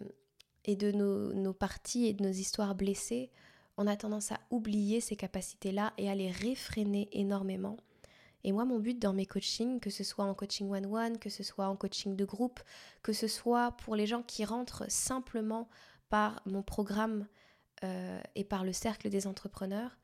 et 0.64 0.76
de 0.76 0.90
nos, 0.90 1.52
parties 1.52 2.06
et 2.06 2.14
de 2.14 2.24
nos 2.24 2.32
histoires 2.32 2.74
blessées, 2.74 3.30
on 3.76 3.86
a 3.86 3.96
tendance 3.96 4.32
à 4.32 4.40
oublier 4.50 5.00
ces 5.00 5.16
capacités-là 5.16 5.92
et 5.98 6.10
à 6.10 6.14
les 6.14 6.30
réfréner 6.30 7.08
énormément. 7.12 7.76
Et 8.44 8.52
moi, 8.52 8.64
mon 8.64 8.78
but 8.78 8.98
dans 8.98 9.12
mes 9.12 9.26
coachings, 9.26 9.80
que 9.80 9.90
ce 9.90 10.04
soit 10.04 10.24
en 10.24 10.34
coaching 10.34 10.70
one-one, 10.70 11.18
que 11.18 11.30
ce 11.30 11.42
soit 11.42 11.68
en 11.68 11.76
coaching 11.76 12.16
de 12.16 12.24
groupe, 12.24 12.60
que 13.02 13.12
ce 13.12 13.28
soit 13.28 13.72
pour 13.72 13.96
les 13.96 14.06
gens 14.06 14.22
qui 14.22 14.44
rentrent 14.44 14.90
simplement 14.90 15.68
par 16.08 16.40
mon 16.46 16.62
programme 16.62 17.26
euh, 17.84 18.20
et 18.34 18.44
par 18.44 18.64
le 18.64 18.72
cercle 18.72 19.10
des 19.10 19.26
entrepreneurs, 19.26 19.98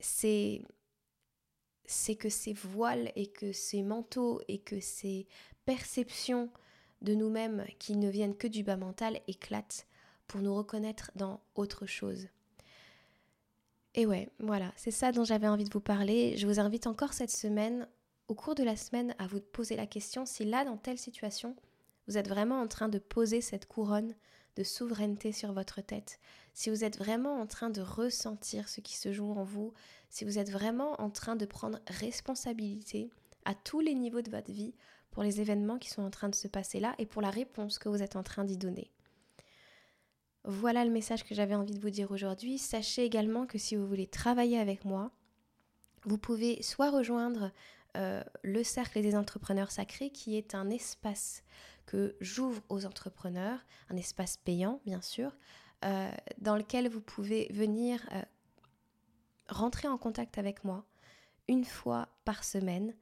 c'est 0.00 0.62
c'est 1.86 2.16
que 2.16 2.28
ces 2.28 2.52
voiles 2.52 3.12
et 3.16 3.26
que 3.26 3.52
ces 3.52 3.82
manteaux 3.82 4.40
et 4.48 4.58
que 4.58 4.80
ces 4.80 5.26
perceptions 5.64 6.50
de 7.02 7.14
nous-mêmes 7.14 7.64
qui 7.78 7.96
ne 7.96 8.08
viennent 8.08 8.36
que 8.36 8.46
du 8.46 8.62
bas 8.62 8.76
mental 8.76 9.20
éclatent 9.26 9.86
pour 10.26 10.40
nous 10.40 10.54
reconnaître 10.54 11.10
dans 11.14 11.40
autre 11.54 11.86
chose. 11.86 12.28
Et 13.94 14.06
ouais, 14.06 14.28
voilà, 14.38 14.72
c'est 14.76 14.90
ça 14.90 15.12
dont 15.12 15.24
j'avais 15.24 15.48
envie 15.48 15.64
de 15.64 15.72
vous 15.72 15.80
parler. 15.80 16.36
Je 16.36 16.46
vous 16.46 16.60
invite 16.60 16.86
encore 16.86 17.14
cette 17.14 17.30
semaine, 17.30 17.88
au 18.28 18.34
cours 18.34 18.54
de 18.54 18.62
la 18.62 18.76
semaine, 18.76 19.14
à 19.18 19.26
vous 19.26 19.40
poser 19.40 19.76
la 19.76 19.86
question 19.86 20.26
si 20.26 20.44
là, 20.44 20.64
dans 20.64 20.76
telle 20.76 20.98
situation, 20.98 21.56
vous 22.06 22.18
êtes 22.18 22.28
vraiment 22.28 22.60
en 22.60 22.68
train 22.68 22.88
de 22.88 22.98
poser 22.98 23.40
cette 23.40 23.66
couronne 23.66 24.14
de 24.56 24.64
souveraineté 24.64 25.32
sur 25.32 25.52
votre 25.52 25.80
tête, 25.80 26.18
si 26.54 26.70
vous 26.70 26.84
êtes 26.84 26.98
vraiment 26.98 27.40
en 27.40 27.46
train 27.46 27.70
de 27.70 27.82
ressentir 27.82 28.68
ce 28.68 28.80
qui 28.80 28.96
se 28.96 29.12
joue 29.12 29.30
en 29.32 29.44
vous, 29.44 29.72
si 30.08 30.24
vous 30.24 30.38
êtes 30.38 30.50
vraiment 30.50 31.00
en 31.00 31.10
train 31.10 31.36
de 31.36 31.44
prendre 31.44 31.78
responsabilité 31.86 33.10
à 33.44 33.54
tous 33.54 33.80
les 33.80 33.94
niveaux 33.94 34.22
de 34.22 34.30
votre 34.30 34.50
vie 34.50 34.74
pour 35.10 35.22
les 35.22 35.40
événements 35.40 35.78
qui 35.78 35.90
sont 35.90 36.02
en 36.02 36.10
train 36.10 36.28
de 36.28 36.34
se 36.34 36.48
passer 36.48 36.80
là 36.80 36.94
et 36.98 37.06
pour 37.06 37.22
la 37.22 37.30
réponse 37.30 37.78
que 37.78 37.88
vous 37.88 38.02
êtes 38.02 38.16
en 38.16 38.22
train 38.22 38.44
d'y 38.44 38.56
donner. 38.56 38.90
Voilà 40.44 40.84
le 40.84 40.90
message 40.90 41.24
que 41.24 41.34
j'avais 41.34 41.54
envie 41.54 41.74
de 41.74 41.80
vous 41.80 41.90
dire 41.90 42.10
aujourd'hui. 42.10 42.58
Sachez 42.58 43.04
également 43.04 43.46
que 43.46 43.58
si 43.58 43.76
vous 43.76 43.86
voulez 43.86 44.06
travailler 44.06 44.58
avec 44.58 44.84
moi, 44.84 45.10
vous 46.04 46.18
pouvez 46.18 46.62
soit 46.62 46.90
rejoindre 46.90 47.50
euh, 47.96 48.22
le 48.42 48.62
Cercle 48.62 49.02
des 49.02 49.16
entrepreneurs 49.16 49.70
sacrés, 49.70 50.10
qui 50.10 50.36
est 50.36 50.54
un 50.54 50.70
espace 50.70 51.42
que 51.86 52.16
j'ouvre 52.20 52.62
aux 52.68 52.84
entrepreneurs, 52.84 53.64
un 53.88 53.96
espace 53.96 54.36
payant 54.36 54.80
bien 54.84 55.00
sûr, 55.00 55.36
euh, 55.84 56.10
dans 56.38 56.56
lequel 56.56 56.88
vous 56.88 57.00
pouvez 57.00 57.48
venir 57.52 58.06
euh, 58.12 58.22
rentrer 59.48 59.88
en 59.88 59.98
contact 59.98 60.38
avec 60.38 60.64
moi 60.64 60.84
une 61.48 61.64
fois 61.64 62.08
par 62.24 62.44
semaine 62.44 62.94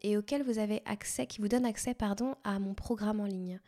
et 0.00 0.16
auquel 0.16 0.44
vous 0.44 0.60
avez 0.60 0.80
accès, 0.84 1.26
qui 1.26 1.40
vous 1.40 1.48
donne 1.48 1.64
accès 1.66 1.92
pardon, 1.92 2.36
à 2.44 2.60
mon 2.60 2.72
programme 2.72 3.18
en 3.18 3.24
ligne. 3.24 3.58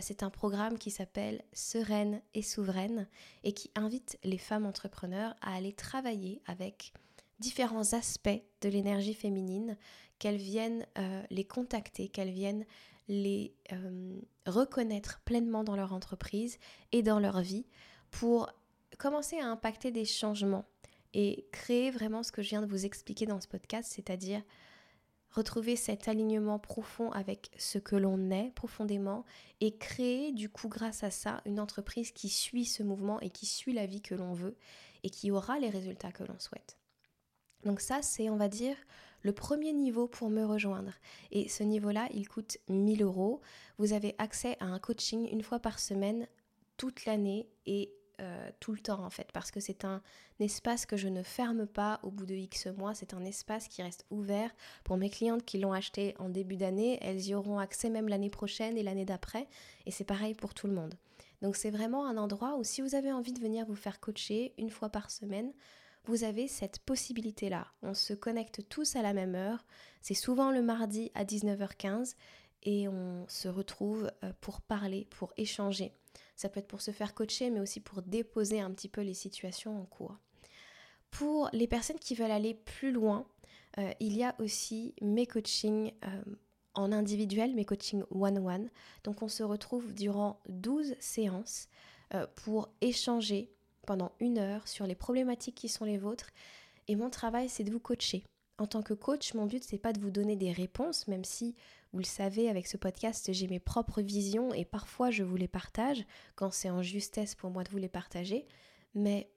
C'est 0.00 0.24
un 0.24 0.30
programme 0.30 0.78
qui 0.78 0.90
s'appelle 0.90 1.44
Sereine 1.52 2.22
et 2.32 2.42
Souveraine 2.42 3.06
et 3.44 3.52
qui 3.52 3.70
invite 3.76 4.18
les 4.24 4.38
femmes 4.38 4.66
entrepreneurs 4.66 5.36
à 5.42 5.54
aller 5.54 5.72
travailler 5.72 6.42
avec 6.46 6.92
différents 7.38 7.92
aspects 7.92 8.42
de 8.62 8.68
l'énergie 8.68 9.14
féminine, 9.14 9.76
qu'elles 10.18 10.36
viennent 10.36 10.86
euh, 10.98 11.22
les 11.30 11.44
contacter, 11.44 12.08
qu'elles 12.08 12.30
viennent 12.30 12.64
les 13.08 13.54
euh, 13.72 14.20
reconnaître 14.46 15.20
pleinement 15.24 15.64
dans 15.64 15.76
leur 15.76 15.92
entreprise 15.92 16.58
et 16.92 17.02
dans 17.02 17.18
leur 17.18 17.40
vie 17.40 17.66
pour 18.10 18.50
commencer 18.98 19.38
à 19.38 19.46
impacter 19.46 19.90
des 19.90 20.04
changements 20.04 20.64
et 21.12 21.46
créer 21.52 21.90
vraiment 21.90 22.22
ce 22.22 22.32
que 22.32 22.42
je 22.42 22.50
viens 22.50 22.62
de 22.62 22.66
vous 22.66 22.84
expliquer 22.84 23.26
dans 23.26 23.40
ce 23.40 23.48
podcast, 23.48 23.92
c'est-à-dire 23.94 24.42
retrouver 25.30 25.76
cet 25.76 26.06
alignement 26.08 26.58
profond 26.58 27.10
avec 27.10 27.50
ce 27.58 27.78
que 27.78 27.96
l'on 27.96 28.30
est 28.30 28.52
profondément 28.54 29.24
et 29.60 29.76
créer 29.76 30.32
du 30.32 30.48
coup 30.48 30.68
grâce 30.68 31.02
à 31.02 31.10
ça 31.10 31.42
une 31.44 31.58
entreprise 31.58 32.12
qui 32.12 32.28
suit 32.28 32.64
ce 32.64 32.82
mouvement 32.82 33.20
et 33.20 33.30
qui 33.30 33.46
suit 33.46 33.72
la 33.72 33.86
vie 33.86 34.00
que 34.00 34.14
l'on 34.14 34.32
veut 34.32 34.56
et 35.02 35.10
qui 35.10 35.30
aura 35.30 35.58
les 35.58 35.70
résultats 35.70 36.12
que 36.12 36.22
l'on 36.22 36.38
souhaite. 36.38 36.78
Donc 37.64 37.80
ça, 37.80 38.02
c'est, 38.02 38.30
on 38.30 38.36
va 38.36 38.48
dire, 38.48 38.76
le 39.24 39.32
premier 39.32 39.72
niveau 39.72 40.06
pour 40.06 40.30
me 40.30 40.44
rejoindre. 40.44 40.92
Et 41.32 41.48
ce 41.48 41.64
niveau-là, 41.64 42.08
il 42.12 42.28
coûte 42.28 42.58
1000 42.68 43.02
euros. 43.02 43.40
Vous 43.78 43.92
avez 43.94 44.14
accès 44.18 44.56
à 44.60 44.66
un 44.66 44.78
coaching 44.78 45.28
une 45.32 45.42
fois 45.42 45.58
par 45.58 45.80
semaine 45.80 46.28
toute 46.76 47.06
l'année 47.06 47.48
et 47.66 47.90
euh, 48.20 48.50
tout 48.60 48.72
le 48.72 48.78
temps 48.78 49.02
en 49.02 49.10
fait, 49.10 49.32
parce 49.32 49.50
que 49.50 49.58
c'est 49.58 49.84
un 49.84 50.00
espace 50.38 50.86
que 50.86 50.96
je 50.96 51.08
ne 51.08 51.24
ferme 51.24 51.66
pas 51.66 51.98
au 52.04 52.12
bout 52.12 52.26
de 52.26 52.34
X 52.34 52.68
mois, 52.68 52.94
c'est 52.94 53.12
un 53.12 53.24
espace 53.24 53.66
qui 53.66 53.82
reste 53.82 54.06
ouvert 54.10 54.54
pour 54.84 54.96
mes 54.96 55.10
clientes 55.10 55.44
qui 55.44 55.58
l'ont 55.58 55.72
acheté 55.72 56.14
en 56.20 56.28
début 56.28 56.56
d'année, 56.56 57.00
elles 57.02 57.26
y 57.26 57.34
auront 57.34 57.58
accès 57.58 57.90
même 57.90 58.08
l'année 58.08 58.30
prochaine 58.30 58.78
et 58.78 58.84
l'année 58.84 59.04
d'après, 59.04 59.48
et 59.84 59.90
c'est 59.90 60.04
pareil 60.04 60.34
pour 60.34 60.54
tout 60.54 60.68
le 60.68 60.74
monde. 60.74 60.94
Donc 61.42 61.56
c'est 61.56 61.70
vraiment 61.70 62.06
un 62.06 62.16
endroit 62.16 62.56
où 62.56 62.62
si 62.62 62.82
vous 62.82 62.94
avez 62.94 63.10
envie 63.10 63.32
de 63.32 63.40
venir 63.40 63.66
vous 63.66 63.74
faire 63.74 63.98
coacher 63.98 64.54
une 64.58 64.70
fois 64.70 64.90
par 64.90 65.10
semaine, 65.10 65.52
vous 66.04 66.24
avez 66.24 66.48
cette 66.48 66.78
possibilité-là. 66.80 67.66
On 67.82 67.94
se 67.94 68.12
connecte 68.12 68.68
tous 68.68 68.96
à 68.96 69.02
la 69.02 69.12
même 69.14 69.34
heure, 69.34 69.64
c'est 70.00 70.14
souvent 70.14 70.50
le 70.50 70.62
mardi 70.62 71.10
à 71.14 71.24
19h15, 71.24 72.14
et 72.64 72.88
on 72.88 73.26
se 73.28 73.48
retrouve 73.48 74.10
euh, 74.22 74.32
pour 74.40 74.60
parler, 74.60 75.06
pour 75.10 75.32
échanger. 75.36 75.92
Ça 76.36 76.48
peut 76.48 76.60
être 76.60 76.68
pour 76.68 76.80
se 76.80 76.90
faire 76.90 77.14
coacher, 77.14 77.50
mais 77.50 77.60
aussi 77.60 77.80
pour 77.80 78.02
déposer 78.02 78.60
un 78.60 78.70
petit 78.70 78.88
peu 78.88 79.02
les 79.02 79.14
situations 79.14 79.80
en 79.80 79.84
cours. 79.84 80.16
Pour 81.10 81.48
les 81.52 81.66
personnes 81.66 81.98
qui 81.98 82.14
veulent 82.14 82.30
aller 82.30 82.54
plus 82.54 82.90
loin, 82.90 83.26
euh, 83.78 83.92
il 84.00 84.16
y 84.16 84.24
a 84.24 84.34
aussi 84.40 84.94
mes 85.00 85.26
coachings 85.26 85.92
euh, 86.04 86.22
en 86.74 86.90
individuel, 86.90 87.54
mes 87.54 87.64
coachings 87.64 88.04
one-one. 88.10 88.68
Donc 89.04 89.22
on 89.22 89.28
se 89.28 89.42
retrouve 89.42 89.92
durant 89.94 90.40
12 90.48 90.94
séances 90.98 91.68
pour 92.36 92.68
échanger 92.80 93.53
pendant 93.84 94.12
une 94.20 94.38
heure 94.38 94.66
sur 94.68 94.86
les 94.86 94.94
problématiques 94.94 95.54
qui 95.54 95.68
sont 95.68 95.84
les 95.84 95.98
vôtres. 95.98 96.30
Et 96.88 96.96
mon 96.96 97.10
travail, 97.10 97.48
c'est 97.48 97.64
de 97.64 97.70
vous 97.70 97.80
coacher. 97.80 98.24
En 98.58 98.66
tant 98.66 98.82
que 98.82 98.94
coach, 98.94 99.34
mon 99.34 99.46
but, 99.46 99.64
c'est 99.64 99.78
pas 99.78 99.92
de 99.92 100.00
vous 100.00 100.10
donner 100.10 100.36
des 100.36 100.52
réponses, 100.52 101.08
même 101.08 101.24
si 101.24 101.56
vous 101.92 101.98
le 101.98 102.04
savez, 102.04 102.48
avec 102.48 102.66
ce 102.66 102.76
podcast, 102.76 103.32
j'ai 103.32 103.48
mes 103.48 103.60
propres 103.60 104.02
visions 104.02 104.52
et 104.52 104.64
parfois 104.64 105.10
je 105.10 105.22
vous 105.22 105.36
les 105.36 105.48
partage 105.48 106.04
quand 106.34 106.52
c'est 106.52 106.70
en 106.70 106.82
justesse 106.82 107.34
pour 107.34 107.50
moi 107.50 107.64
de 107.64 107.70
vous 107.70 107.78
les 107.78 107.88
partager. 107.88 108.46
Mais 108.94 109.30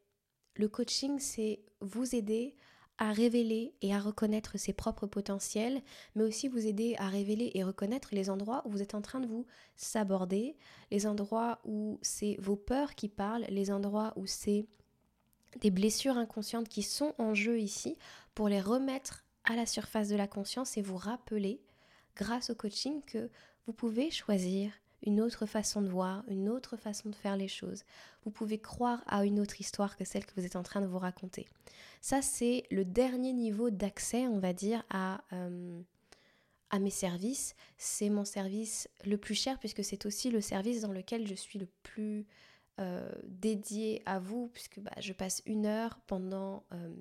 le 0.56 0.68
coaching, 0.68 1.20
c'est 1.20 1.62
vous 1.82 2.16
aider 2.16 2.56
à 2.98 3.12
révéler 3.12 3.74
et 3.82 3.94
à 3.94 4.00
reconnaître 4.00 4.58
ses 4.58 4.74
propres 4.74 5.08
potentiels, 5.08 5.82
mais 6.16 6.24
aussi 6.24 6.48
vous 6.48 6.66
aider 6.66 6.96
à 6.98 7.10
révéler 7.10 7.52
et 7.54 7.64
reconnaître 7.64 8.10
les 8.12 8.30
endroits 8.30 8.64
où 8.66 8.72
vous 8.72 8.82
êtes 8.82 8.96
en 8.96 9.02
train 9.02 9.20
de 9.20 9.28
vous 9.28 9.46
s'aborder, 9.76 10.56
les 10.92 11.06
endroits 11.06 11.60
où 11.66 12.00
c'est 12.02 12.38
vos 12.40 12.56
peurs 12.56 12.96
qui 12.96 13.10
parlent, 13.10 13.46
les 13.50 13.72
endroits 13.72 14.14
où 14.16 14.26
c'est 14.26 14.66
des 15.62 15.72
blessures 15.72 16.18
inconscientes 16.18 16.70
qui 16.70 16.84
sont 16.84 17.14
en 17.18 17.34
jeu 17.34 17.60
ici, 17.60 17.98
pour 18.36 18.50
les 18.50 18.62
remettre 18.62 19.26
à 19.44 19.56
la 19.56 19.66
surface 19.66 20.10
de 20.10 20.16
la 20.16 20.28
conscience 20.28 20.78
et 20.78 20.82
vous 20.82 20.98
rappeler 20.98 21.62
grâce 22.16 22.50
au 22.50 22.56
coaching 22.56 23.02
que 23.04 23.30
vous 23.66 23.74
pouvez 23.74 24.12
choisir 24.12 24.72
une 25.04 25.22
autre 25.22 25.46
façon 25.46 25.82
de 25.82 25.88
voir, 25.88 26.24
une 26.28 26.50
autre 26.50 26.78
façon 26.78 27.10
de 27.10 27.16
faire 27.16 27.38
les 27.38 27.48
choses. 27.48 27.84
Vous 28.24 28.32
pouvez 28.32 28.60
croire 28.60 29.04
à 29.08 29.26
une 29.26 29.40
autre 29.40 29.62
histoire 29.62 29.96
que 29.96 30.06
celle 30.06 30.26
que 30.26 30.34
vous 30.36 30.46
êtes 30.46 30.56
en 30.56 30.64
train 30.64 30.82
de 30.82 30.88
vous 30.88 31.00
raconter. 31.00 31.48
Ça, 32.02 32.22
c'est 32.22 32.64
le 32.72 32.86
dernier 32.86 33.34
niveau 33.34 33.70
d'accès, 33.70 34.28
on 34.28 34.40
va 34.40 34.54
dire, 34.54 34.84
à, 34.90 35.22
euh, 35.34 35.82
à 36.70 36.80
mes 36.80 36.90
services. 36.90 37.56
C'est 37.78 38.10
mon 38.10 38.26
service 38.26 38.90
le 39.06 39.18
plus 39.18 39.36
cher 39.36 39.60
puisque 39.60 39.84
c'est 39.84 40.06
aussi 40.06 40.32
le 40.32 40.42
service 40.42 40.82
dans 40.82 40.92
lequel 40.92 41.28
je 41.28 41.36
suis 41.36 41.60
le 41.60 41.68
plus 41.84 42.26
euh, 42.80 43.10
dédié 43.24 44.04
à 44.06 44.20
vous, 44.20 44.50
puisque 44.54 44.80
bah, 44.80 44.92
je 45.00 45.12
passe 45.12 45.42
une 45.48 45.66
heure 45.66 46.00
pendant 46.06 46.64
euh, 46.74 46.94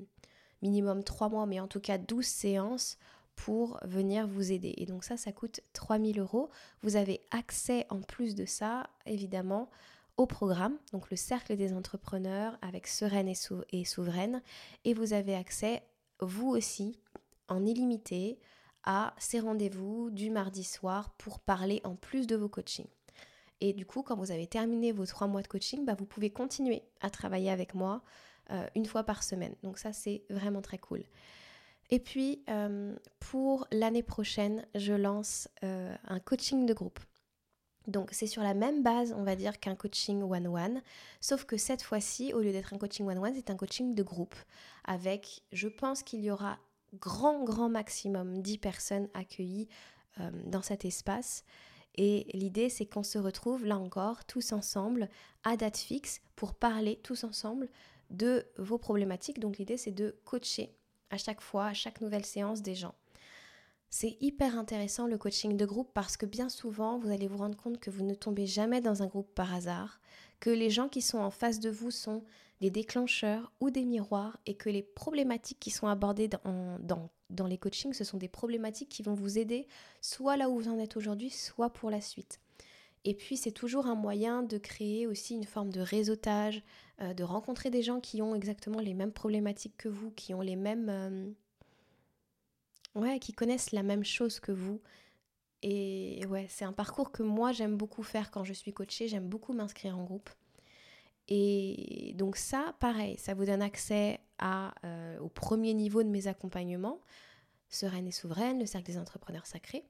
minimum 0.63 1.05
trois 1.05 1.29
mois, 1.29 1.45
mais 1.45 1.61
en 1.61 1.69
tout 1.69 1.81
cas 1.81 1.99
12 1.99 2.25
séances 2.25 2.97
pour 3.37 3.79
venir 3.85 4.27
vous 4.27 4.51
aider. 4.51 4.75
Et 4.79 4.87
donc 4.87 5.05
ça, 5.05 5.17
ça 5.17 5.31
coûte 5.31 5.61
3000 5.75 6.19
euros. 6.19 6.51
Vous 6.83 6.97
avez 6.97 7.21
accès 7.31 7.87
en 7.91 8.01
plus 8.01 8.35
de 8.35 8.47
ça, 8.47 8.89
évidemment, 9.05 9.71
au 10.17 10.27
programme, 10.27 10.77
donc 10.93 11.11
le 11.11 11.17
cercle 11.17 11.57
des 11.57 11.75
entrepreneurs 11.75 12.59
avec 12.63 12.87
Sereine 12.87 13.29
et, 13.29 13.85
Souveraine. 13.85 14.43
Et 14.85 14.95
vous 14.95 15.13
avez 15.13 15.35
accès, 15.35 15.83
vous 16.21 16.49
aussi, 16.49 16.99
en 17.49 17.65
illimité, 17.65 18.41
à 18.85 19.15
ces 19.19 19.41
rendez-vous 19.41 20.11
du 20.11 20.31
mardi 20.31 20.65
soir 20.65 21.11
pour 21.19 21.39
parler 21.39 21.81
en 21.85 21.97
plus 21.97 22.27
de 22.27 22.37
vos 22.37 22.49
coachings. 22.49 22.87
Et 23.61 23.73
du 23.73 23.85
coup, 23.85 24.03
quand 24.03 24.17
vous 24.17 24.31
avez 24.31 24.47
terminé 24.47 24.93
vos 24.93 25.07
trois 25.07 25.27
mois 25.27 25.43
de 25.43 25.49
coaching, 25.49 25.85
bah, 25.85 25.95
vous 25.99 26.07
pouvez 26.07 26.31
continuer 26.31 26.83
à 27.01 27.11
travailler 27.11 27.51
avec 27.51 27.75
moi 27.75 28.03
euh, 28.51 28.67
une 28.75 28.87
fois 28.87 29.03
par 29.03 29.23
semaine. 29.23 29.55
Donc 29.63 29.79
ça, 29.79 29.93
c'est 29.93 30.23
vraiment 30.31 30.63
très 30.63 30.79
cool. 30.79 31.03
Et 31.91 32.01
puis, 32.01 32.43
euh, 32.49 32.97
pour 33.21 33.67
l'année 33.71 34.03
prochaine, 34.03 34.67
je 34.75 34.93
lance 34.93 35.49
euh, 35.63 35.95
un 36.05 36.21
coaching 36.21 36.67
de 36.67 36.75
groupe. 36.75 36.99
Donc, 37.87 38.11
c'est 38.13 38.27
sur 38.27 38.43
la 38.43 38.55
même 38.55 38.83
base, 38.83 39.15
on 39.17 39.23
va 39.23 39.37
dire, 39.37 39.61
qu'un 39.61 39.77
coaching 39.77 40.23
one-one, 40.23 40.83
sauf 41.21 41.45
que 41.45 41.57
cette 41.57 41.83
fois-ci, 41.83 42.33
au 42.33 42.41
lieu 42.41 42.51
d'être 42.51 42.75
un 42.75 42.79
coaching 42.79 43.07
one-one, 43.07 43.35
c'est 43.37 43.51
un 43.51 43.57
coaching 43.57 43.95
de 43.95 44.03
groupe, 44.03 44.35
avec, 44.85 45.43
je 45.53 45.69
pense 45.69 46.03
qu'il 46.03 46.25
y 46.25 46.31
aura 46.31 46.59
grand, 46.95 47.45
grand 47.45 47.69
maximum 47.69 48.43
10 48.43 48.59
personnes 48.59 49.09
accueillies 49.15 49.69
euh, 50.21 50.31
dans 50.47 50.63
cet 50.63 50.85
espace. 50.85 51.45
Et 51.95 52.27
l'idée, 52.35 52.69
c'est 52.69 52.87
qu'on 52.87 53.05
se 53.05 53.19
retrouve, 53.19 53.65
là 53.65 53.79
encore, 53.79 54.25
tous 54.25 54.53
ensemble, 54.53 55.09
à 55.45 55.57
date 55.57 55.77
fixe, 55.77 56.21
pour 56.35 56.55
parler 56.55 56.99
tous 57.05 57.23
ensemble 57.23 57.69
de 58.11 58.47
vos 58.59 58.79
problématiques. 58.79 59.39
Donc, 59.39 59.59
l'idée, 59.59 59.77
c'est 59.77 59.93
de 59.93 60.19
coacher 60.25 60.76
à 61.11 61.19
chaque 61.19 61.41
fois, 61.41 61.67
à 61.67 61.75
chaque 61.75 62.01
nouvelle 62.01 62.25
séance 62.25 62.63
des 62.63 62.75
gens. 62.75 62.95
C'est 63.89 64.17
hyper 64.21 64.59
intéressant 64.59 65.07
le 65.07 65.17
coaching 65.17 65.57
de 65.57 65.65
groupe 65.65 65.91
parce 65.95 66.17
que 66.17 66.27
bien 66.27 66.49
souvent, 66.49 66.99
vous 66.99 67.11
allez 67.11 67.29
vous 67.29 67.39
rendre 67.39 67.57
compte 67.57 67.79
que 67.79 67.91
vous 67.91 68.05
ne 68.05 68.15
tombez 68.15 68.47
jamais 68.47 68.81
dans 68.81 69.03
un 69.03 69.07
groupe 69.07 69.33
par 69.35 69.55
hasard, 69.55 70.01
que 70.41 70.51
les 70.51 70.71
gens 70.71 70.89
qui 70.89 71.03
sont 71.03 71.19
en 71.19 71.31
face 71.31 71.61
de 71.61 71.71
vous 71.71 71.91
sont 71.91 72.23
des 72.61 72.71
déclencheurs 72.71 73.53
ou 73.61 73.71
des 73.71 73.85
miroirs 73.85 74.39
et 74.47 74.55
que 74.55 74.69
les 74.69 74.83
problématiques 74.83 75.61
qui 75.61 75.71
sont 75.71 75.87
abordées 75.87 76.29
dans, 76.29 76.79
dans, 76.81 77.11
dans 77.31 77.47
les 77.47 77.59
coachings, 77.59 77.93
ce 77.93 78.05
sont 78.05 78.19
des 78.19 78.29
problématiques 78.29 78.89
qui 78.89 79.03
vont 79.03 79.15
vous 79.15 79.39
aider 79.39 79.67
soit 80.01 80.37
là 80.37 80.49
où 80.49 80.57
vous 80.61 80.69
en 80.69 80.79
êtes 80.79 80.97
aujourd'hui, 80.97 81.31
soit 81.31 81.71
pour 81.71 81.91
la 81.91 82.01
suite. 82.01 82.41
Et 83.07 83.15
puis 83.15 83.37
c'est 83.37 83.53
toujours 83.53 83.87
un 83.87 83.95
moyen 83.95 84.43
de 84.43 84.59
créer 84.59 85.07
aussi 85.07 85.37
une 85.37 85.45
forme 85.45 85.71
de 85.71 85.81
réseautage, 85.81 86.61
euh, 87.01 87.15
de 87.15 87.23
rencontrer 87.23 87.71
des 87.71 87.81
gens 87.81 88.01
qui 88.01 88.21
ont 88.21 88.35
exactement 88.35 88.81
les 88.81 88.95
mêmes 88.95 89.13
problématiques 89.13 89.77
que 89.79 89.89
vous, 89.89 90.11
qui 90.11 90.35
ont 90.35 90.41
les 90.41 90.57
mêmes... 90.57 90.89
Euh, 90.91 91.31
ouais, 92.97 93.21
qui 93.21 93.33
connaissent 93.33 93.71
la 93.71 93.85
même 93.85 94.05
chose 94.05 94.41
que 94.41 94.51
vous. 94.51 94.81
Et 95.63 96.27
ouais, 96.27 96.47
c'est 96.51 96.65
un 96.65 96.73
parcours 96.73 97.13
que 97.13 97.23
moi 97.23 97.53
j'aime 97.53 97.77
beaucoup 97.77 98.03
faire 98.03 98.33
quand 98.33 98.43
je 98.43 98.53
suis 98.53 98.73
coachée, 98.73 99.07
j'aime 99.07 99.29
beaucoup 99.29 99.53
m'inscrire 99.53 99.97
en 99.97 100.03
groupe. 100.03 100.29
Et 101.29 102.13
donc 102.17 102.37
ça, 102.37 102.75
pareil, 102.81 103.17
ça 103.19 103.35
vous 103.35 103.45
donne 103.45 103.63
accès 103.63 104.19
euh, 104.43 105.19
au 105.21 105.29
premier 105.29 105.75
niveau 105.75 106.03
de 106.03 106.09
mes 106.09 106.27
accompagnements, 106.27 107.01
Sereine 107.69 108.09
et 108.09 108.13
Souveraine, 108.13 108.59
le 108.59 108.67
Cercle 108.67 108.91
des 108.91 108.99
Entrepreneurs 108.99 109.47
Sacrés 109.47 109.85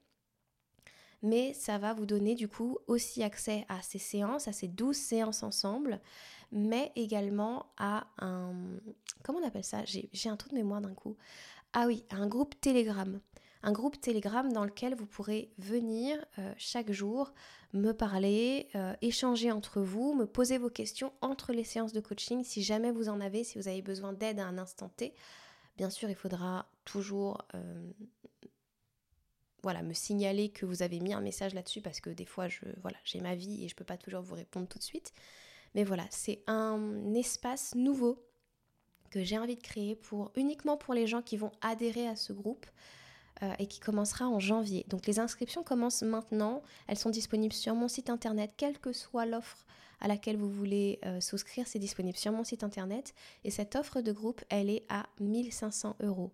mais 1.21 1.53
ça 1.53 1.77
va 1.77 1.93
vous 1.93 2.05
donner 2.05 2.35
du 2.35 2.47
coup 2.47 2.77
aussi 2.87 3.23
accès 3.23 3.65
à 3.69 3.81
ces 3.81 3.99
séances, 3.99 4.47
à 4.47 4.53
ces 4.53 4.67
12 4.67 4.95
séances 4.95 5.43
ensemble, 5.43 5.99
mais 6.51 6.91
également 6.95 7.67
à 7.77 8.07
un... 8.19 8.53
Comment 9.23 9.39
on 9.39 9.47
appelle 9.47 9.63
ça? 9.63 9.83
J'ai 9.85 10.29
un 10.29 10.37
trou 10.37 10.49
de 10.49 10.55
mémoire 10.55 10.81
d'un 10.81 10.93
coup. 10.93 11.17
Ah 11.73 11.85
oui, 11.87 12.05
un 12.11 12.27
groupe 12.27 12.59
Telegram. 12.61 13.19
Un 13.63 13.71
groupe 13.71 13.99
Telegram 13.99 14.51
dans 14.51 14.63
lequel 14.63 14.95
vous 14.95 15.07
pourrez 15.07 15.51
venir 15.57 16.23
euh, 16.37 16.53
chaque 16.57 16.91
jour 16.91 17.33
me 17.73 17.91
parler, 17.91 18.69
euh, 18.75 18.93
échanger 19.01 19.51
entre 19.51 19.81
vous, 19.81 20.13
me 20.13 20.25
poser 20.25 20.57
vos 20.57 20.69
questions 20.69 21.11
entre 21.21 21.51
les 21.53 21.63
séances 21.63 21.93
de 21.93 21.99
coaching 21.99 22.43
si 22.43 22.63
jamais 22.63 22.91
vous 22.91 23.09
en 23.09 23.19
avez, 23.19 23.43
si 23.43 23.57
vous 23.57 23.67
avez 23.67 23.81
besoin 23.81 24.13
d'aide 24.13 24.39
à 24.39 24.45
un 24.45 24.57
instant 24.57 24.89
T. 24.89 25.13
Bien 25.75 25.89
sûr, 25.89 26.09
il 26.09 26.15
faudra 26.15 26.67
toujours 26.85 27.45
euh, 27.55 27.91
voilà, 29.63 29.81
me 29.81 29.93
signaler 29.93 30.49
que 30.49 30.65
vous 30.65 30.83
avez 30.83 30.99
mis 30.99 31.13
un 31.13 31.21
message 31.21 31.53
là-dessus 31.53 31.81
parce 31.81 31.99
que 31.99 32.09
des 32.09 32.25
fois, 32.25 32.47
je, 32.47 32.61
voilà, 32.81 32.97
j'ai 33.03 33.19
ma 33.21 33.35
vie 33.35 33.63
et 33.63 33.67
je 33.67 33.73
ne 33.73 33.77
peux 33.77 33.85
pas 33.85 33.97
toujours 33.97 34.21
vous 34.21 34.35
répondre 34.35 34.67
tout 34.67 34.77
de 34.77 34.83
suite. 34.83 35.13
Mais 35.75 35.83
voilà, 35.83 36.05
c'est 36.09 36.41
un 36.47 37.13
espace 37.13 37.75
nouveau 37.75 38.23
que 39.09 39.23
j'ai 39.23 39.37
envie 39.37 39.55
de 39.55 39.61
créer 39.61 39.95
pour 39.95 40.31
uniquement 40.35 40.77
pour 40.77 40.93
les 40.93 41.07
gens 41.07 41.21
qui 41.21 41.37
vont 41.37 41.51
adhérer 41.61 42.07
à 42.07 42.15
ce 42.15 42.33
groupe 42.33 42.65
euh, 43.43 43.53
et 43.59 43.67
qui 43.67 43.79
commencera 43.79 44.27
en 44.27 44.39
janvier. 44.39 44.85
Donc 44.89 45.05
les 45.07 45.19
inscriptions 45.19 45.63
commencent 45.63 46.03
maintenant, 46.03 46.61
elles 46.87 46.97
sont 46.97 47.09
disponibles 47.09 47.53
sur 47.53 47.75
mon 47.75 47.87
site 47.87 48.09
internet, 48.09 48.51
quelle 48.57 48.79
que 48.79 48.93
soit 48.93 49.25
l'offre 49.25 49.65
à 49.99 50.07
laquelle 50.07 50.37
vous 50.37 50.49
voulez 50.49 50.99
euh, 51.05 51.19
souscrire, 51.21 51.67
c'est 51.67 51.79
disponible 51.79 52.17
sur 52.17 52.31
mon 52.31 52.43
site 52.43 52.63
internet 52.63 53.13
et 53.43 53.51
cette 53.51 53.75
offre 53.75 54.01
de 54.01 54.11
groupe, 54.11 54.43
elle 54.49 54.69
est 54.69 54.83
à 54.89 55.07
1500 55.19 55.95
euros. 56.01 56.31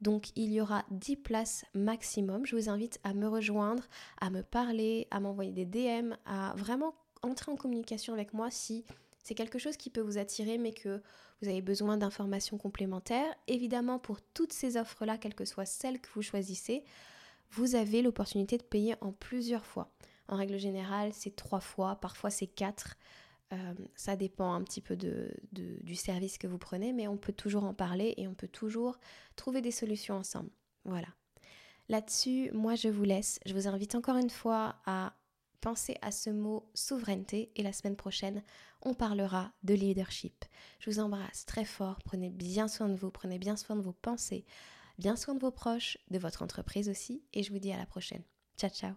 Donc 0.00 0.30
il 0.36 0.52
y 0.52 0.60
aura 0.60 0.84
10 0.90 1.16
places 1.16 1.64
maximum. 1.74 2.46
Je 2.46 2.56
vous 2.56 2.68
invite 2.68 3.00
à 3.04 3.14
me 3.14 3.26
rejoindre, 3.26 3.84
à 4.20 4.30
me 4.30 4.42
parler, 4.42 5.06
à 5.10 5.20
m'envoyer 5.20 5.52
des 5.52 5.64
DM, 5.64 6.14
à 6.26 6.54
vraiment 6.56 6.94
entrer 7.22 7.50
en 7.50 7.56
communication 7.56 8.12
avec 8.12 8.32
moi 8.34 8.50
si 8.50 8.84
c'est 9.22 9.34
quelque 9.34 9.58
chose 9.58 9.76
qui 9.76 9.90
peut 9.90 10.00
vous 10.00 10.18
attirer 10.18 10.58
mais 10.58 10.72
que 10.72 11.02
vous 11.42 11.48
avez 11.48 11.62
besoin 11.62 11.96
d'informations 11.96 12.58
complémentaires. 12.58 13.34
Évidemment, 13.46 13.98
pour 13.98 14.20
toutes 14.20 14.52
ces 14.52 14.76
offres-là, 14.76 15.18
quelle 15.18 15.34
que 15.34 15.44
soit 15.44 15.66
celle 15.66 16.00
que 16.00 16.08
vous 16.14 16.22
choisissez, 16.22 16.84
vous 17.50 17.74
avez 17.74 18.02
l'opportunité 18.02 18.58
de 18.58 18.62
payer 18.62 18.94
en 19.00 19.12
plusieurs 19.12 19.66
fois. 19.66 19.90
En 20.28 20.36
règle 20.36 20.58
générale, 20.58 21.12
c'est 21.12 21.36
trois 21.36 21.60
fois, 21.60 21.96
parfois 21.96 22.30
c'est 22.30 22.46
quatre. 22.46 22.96
Euh, 23.52 23.74
ça 23.94 24.16
dépend 24.16 24.54
un 24.54 24.62
petit 24.62 24.80
peu 24.80 24.96
du 24.96 25.94
service 25.94 26.38
que 26.38 26.46
vous 26.46 26.58
prenez, 26.58 26.92
mais 26.92 27.06
on 27.06 27.16
peut 27.16 27.32
toujours 27.32 27.64
en 27.64 27.74
parler 27.74 28.14
et 28.16 28.26
on 28.26 28.34
peut 28.34 28.48
toujours 28.48 28.98
trouver 29.36 29.60
des 29.60 29.70
solutions 29.70 30.16
ensemble. 30.16 30.50
Voilà. 30.84 31.08
Là-dessus, 31.88 32.50
moi 32.52 32.74
je 32.74 32.88
vous 32.88 33.04
laisse. 33.04 33.38
Je 33.46 33.54
vous 33.54 33.68
invite 33.68 33.94
encore 33.94 34.16
une 34.16 34.30
fois 34.30 34.76
à 34.86 35.14
penser 35.60 35.96
à 36.02 36.10
ce 36.10 36.30
mot 36.30 36.68
souveraineté 36.74 37.50
et 37.56 37.62
la 37.62 37.72
semaine 37.72 37.96
prochaine, 37.96 38.42
on 38.82 38.94
parlera 38.94 39.52
de 39.62 39.74
leadership. 39.74 40.44
Je 40.78 40.90
vous 40.90 41.00
embrasse 41.00 41.46
très 41.46 41.64
fort. 41.64 41.98
Prenez 42.04 42.30
bien 42.30 42.68
soin 42.68 42.88
de 42.88 42.94
vous, 42.94 43.10
prenez 43.10 43.38
bien 43.38 43.56
soin 43.56 43.76
de 43.76 43.82
vos 43.82 43.92
pensées, 43.92 44.44
bien 44.98 45.16
soin 45.16 45.34
de 45.34 45.40
vos 45.40 45.50
proches, 45.50 45.98
de 46.10 46.18
votre 46.18 46.42
entreprise 46.42 46.88
aussi 46.88 47.22
et 47.32 47.42
je 47.42 47.52
vous 47.52 47.58
dis 47.58 47.72
à 47.72 47.78
la 47.78 47.86
prochaine. 47.86 48.22
Ciao 48.56 48.70
ciao 48.70 48.96